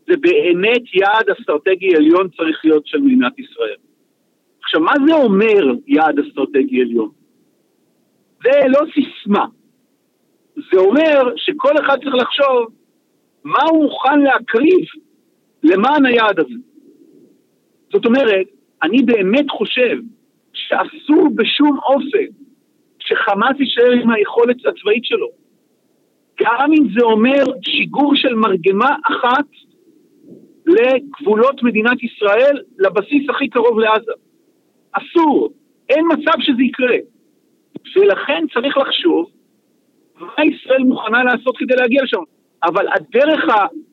זה 0.07 0.13
באמת 0.17 0.81
יעד 0.93 1.29
אסטרטגי 1.39 1.95
עליון 1.95 2.29
צריך 2.37 2.61
להיות 2.63 2.87
של 2.87 2.97
מדינת 2.97 3.39
ישראל. 3.39 3.75
עכשיו, 4.63 4.81
מה 4.81 4.93
זה 5.07 5.13
אומר 5.13 5.73
יעד 5.87 6.19
אסטרטגי 6.19 6.81
עליון? 6.81 7.09
זה 8.43 8.49
לא 8.67 8.79
סיסמה. 8.93 9.45
זה 10.55 10.79
אומר 10.79 11.35
שכל 11.35 11.71
אחד 11.81 11.97
צריך 12.03 12.15
לחשוב 12.15 12.67
מה 13.43 13.63
הוא 13.69 13.83
מוכן 13.83 14.19
להקריב 14.19 14.85
למען 15.63 16.05
היעד 16.05 16.39
הזה. 16.39 16.55
זאת 17.91 18.05
אומרת, 18.05 18.47
אני 18.83 19.01
באמת 19.01 19.49
חושב 19.49 19.97
שאסור 20.53 21.29
בשום 21.35 21.79
אופן 21.85 22.25
שחמאס 22.99 23.59
יישאר 23.59 23.91
עם 23.91 24.09
היכולת 24.09 24.65
הצבאית 24.65 25.05
שלו. 25.05 25.27
גם 26.39 26.71
אם 26.77 26.87
זה 26.93 27.05
אומר 27.05 27.43
שיגור 27.61 28.15
של 28.15 28.35
מרגמה 28.35 28.95
אחת 29.11 29.45
לגבולות 30.67 31.63
מדינת 31.63 32.03
ישראל, 32.03 32.61
לבסיס 32.79 33.29
הכי 33.29 33.49
קרוב 33.49 33.79
לעזה. 33.79 34.11
אסור, 34.91 35.53
אין 35.89 36.05
מצב 36.13 36.39
שזה 36.39 36.63
יקרה. 36.63 36.97
ולכן 37.95 38.45
צריך 38.53 38.77
לחשוב 38.77 39.29
מה 40.19 40.45
ישראל 40.45 40.83
מוכנה 40.83 41.23
לעשות 41.23 41.57
כדי 41.57 41.75
להגיע 41.75 42.03
לשם. 42.03 42.23
אבל 42.63 42.85
הדרך 42.95 43.45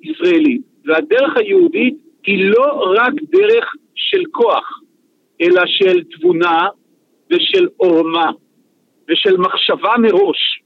הישראלית 0.03 0.63
והדרך 0.85 1.37
היהודית 1.37 1.95
היא 2.27 2.51
לא 2.51 2.95
רק 2.97 3.13
דרך 3.15 3.75
של 3.95 4.23
כוח, 4.31 4.81
אלא 5.41 5.63
של 5.67 6.05
תבונה 6.05 6.69
ושל 7.31 7.69
עורמה 7.77 8.31
ושל 9.11 9.37
מחשבה 9.37 9.91
מראש. 9.99 10.63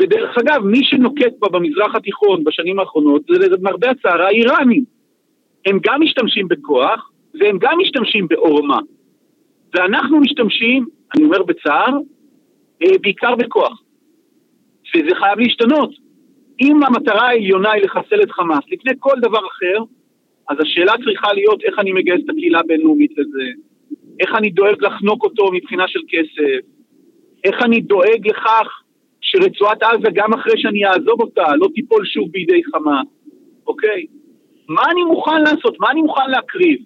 ודרך 0.00 0.38
אגב, 0.38 0.64
מי 0.64 0.84
שנוקט 0.84 1.32
בה 1.38 1.48
במזרח 1.48 1.94
התיכון 1.94 2.44
בשנים 2.44 2.78
האחרונות 2.78 3.22
זה 3.22 3.48
למרבה 3.48 3.90
הצער 3.90 4.22
האיראנים. 4.22 4.84
הם 5.66 5.78
גם 5.82 6.00
משתמשים 6.02 6.48
בכוח 6.48 7.10
והם 7.40 7.58
גם 7.58 7.78
משתמשים 7.82 8.28
בעורמה. 8.28 8.78
ואנחנו 9.74 10.20
משתמשים, 10.20 10.86
אני 11.16 11.24
אומר 11.24 11.42
בצער, 11.42 11.98
אה, 12.82 12.98
בעיקר 13.02 13.34
בכוח. 13.34 13.82
וזה 14.94 15.14
חייב 15.14 15.38
להשתנות. 15.38 15.90
אם 16.60 16.82
המטרה 16.82 17.28
העליונה 17.28 17.72
היא 17.72 17.82
לחסל 17.84 18.22
את 18.22 18.30
חמאס 18.30 18.64
לפני 18.72 18.92
כל 18.98 19.14
דבר 19.20 19.38
אחר, 19.38 19.82
אז 20.48 20.56
השאלה 20.60 20.92
צריכה 21.04 21.32
להיות 21.32 21.62
איך 21.62 21.78
אני 21.78 21.92
מגייס 21.92 22.20
את 22.24 22.30
הקהילה 22.30 22.60
הבינלאומית 22.60 23.10
לזה, 23.18 23.44
איך 24.20 24.34
אני 24.34 24.50
דואג 24.50 24.84
לחנוק 24.84 25.24
אותו 25.24 25.52
מבחינה 25.52 25.88
של 25.88 26.00
כסף, 26.08 26.66
איך 27.44 27.62
אני 27.62 27.80
דואג 27.80 28.28
לכך 28.28 28.82
שרצועת 29.20 29.82
עזה, 29.82 30.08
גם 30.14 30.34
אחרי 30.34 30.52
שאני 30.56 30.86
אעזוב 30.86 31.20
אותה, 31.20 31.56
לא 31.56 31.68
תיפול 31.74 32.06
שוב 32.06 32.30
בידי 32.30 32.60
חמאס, 32.64 33.06
אוקיי? 33.66 34.06
מה 34.68 34.82
אני 34.90 35.02
מוכן 35.02 35.40
לעשות? 35.42 35.80
מה 35.80 35.90
אני 35.90 36.02
מוכן 36.02 36.30
להקריב? 36.30 36.78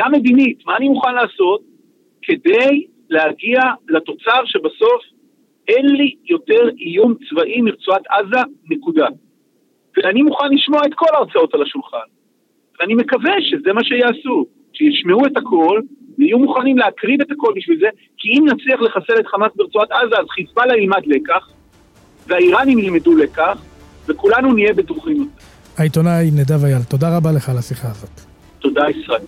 גם 0.00 0.12
מדינית, 0.12 0.66
מה 0.66 0.76
אני 0.76 0.88
מוכן 0.88 1.14
לעשות 1.14 1.60
כדי 2.22 2.86
להגיע 3.10 3.60
לתוצר 3.88 4.44
שבסוף 4.44 5.02
אין 5.68 5.86
לי 5.86 6.14
יותר 6.24 6.68
איום 6.80 7.14
צבאי 7.30 7.60
מרצועת 7.60 8.02
עזה, 8.10 8.42
נקודה. 8.70 9.06
ואני 9.96 10.22
מוכן 10.22 10.46
לשמוע 10.52 10.80
את 10.86 10.94
כל 10.94 11.06
ההרצאות 11.14 11.54
על 11.54 11.62
השולחן. 11.62 12.06
ואני 12.80 12.94
מקווה 12.94 13.32
שזה 13.40 13.72
מה 13.72 13.84
שיעשו, 13.84 14.46
שישמעו 14.72 15.26
את 15.26 15.36
הכל 15.36 15.80
ויהיו 16.18 16.38
מוכנים 16.38 16.78
להקריב 16.78 17.20
את 17.20 17.30
הכל 17.30 17.52
בשביל 17.56 17.78
זה, 17.80 17.88
כי 18.16 18.28
אם 18.28 18.44
נצליח 18.46 18.80
לחסל 18.80 19.20
את 19.20 19.26
חמאס 19.26 19.52
ברצועת 19.56 19.90
עזה, 19.90 20.16
אז 20.18 20.26
חיזבאללה 20.30 20.76
ילמד 20.76 21.06
לקח, 21.06 21.48
והאיראנים 22.26 22.78
ילמדו 22.78 23.16
לקח, 23.16 23.58
וכולנו 24.08 24.52
נהיה 24.52 24.72
בטוחים. 24.74 25.28
העיתונאי 25.76 26.30
נדב 26.30 26.64
אייל, 26.64 26.82
תודה 26.82 27.16
רבה 27.16 27.32
לך 27.32 27.48
על 27.48 27.58
השיחה 27.58 27.88
הזאת. 27.90 28.20
תודה 28.58 28.82
ישראל. 28.90 29.20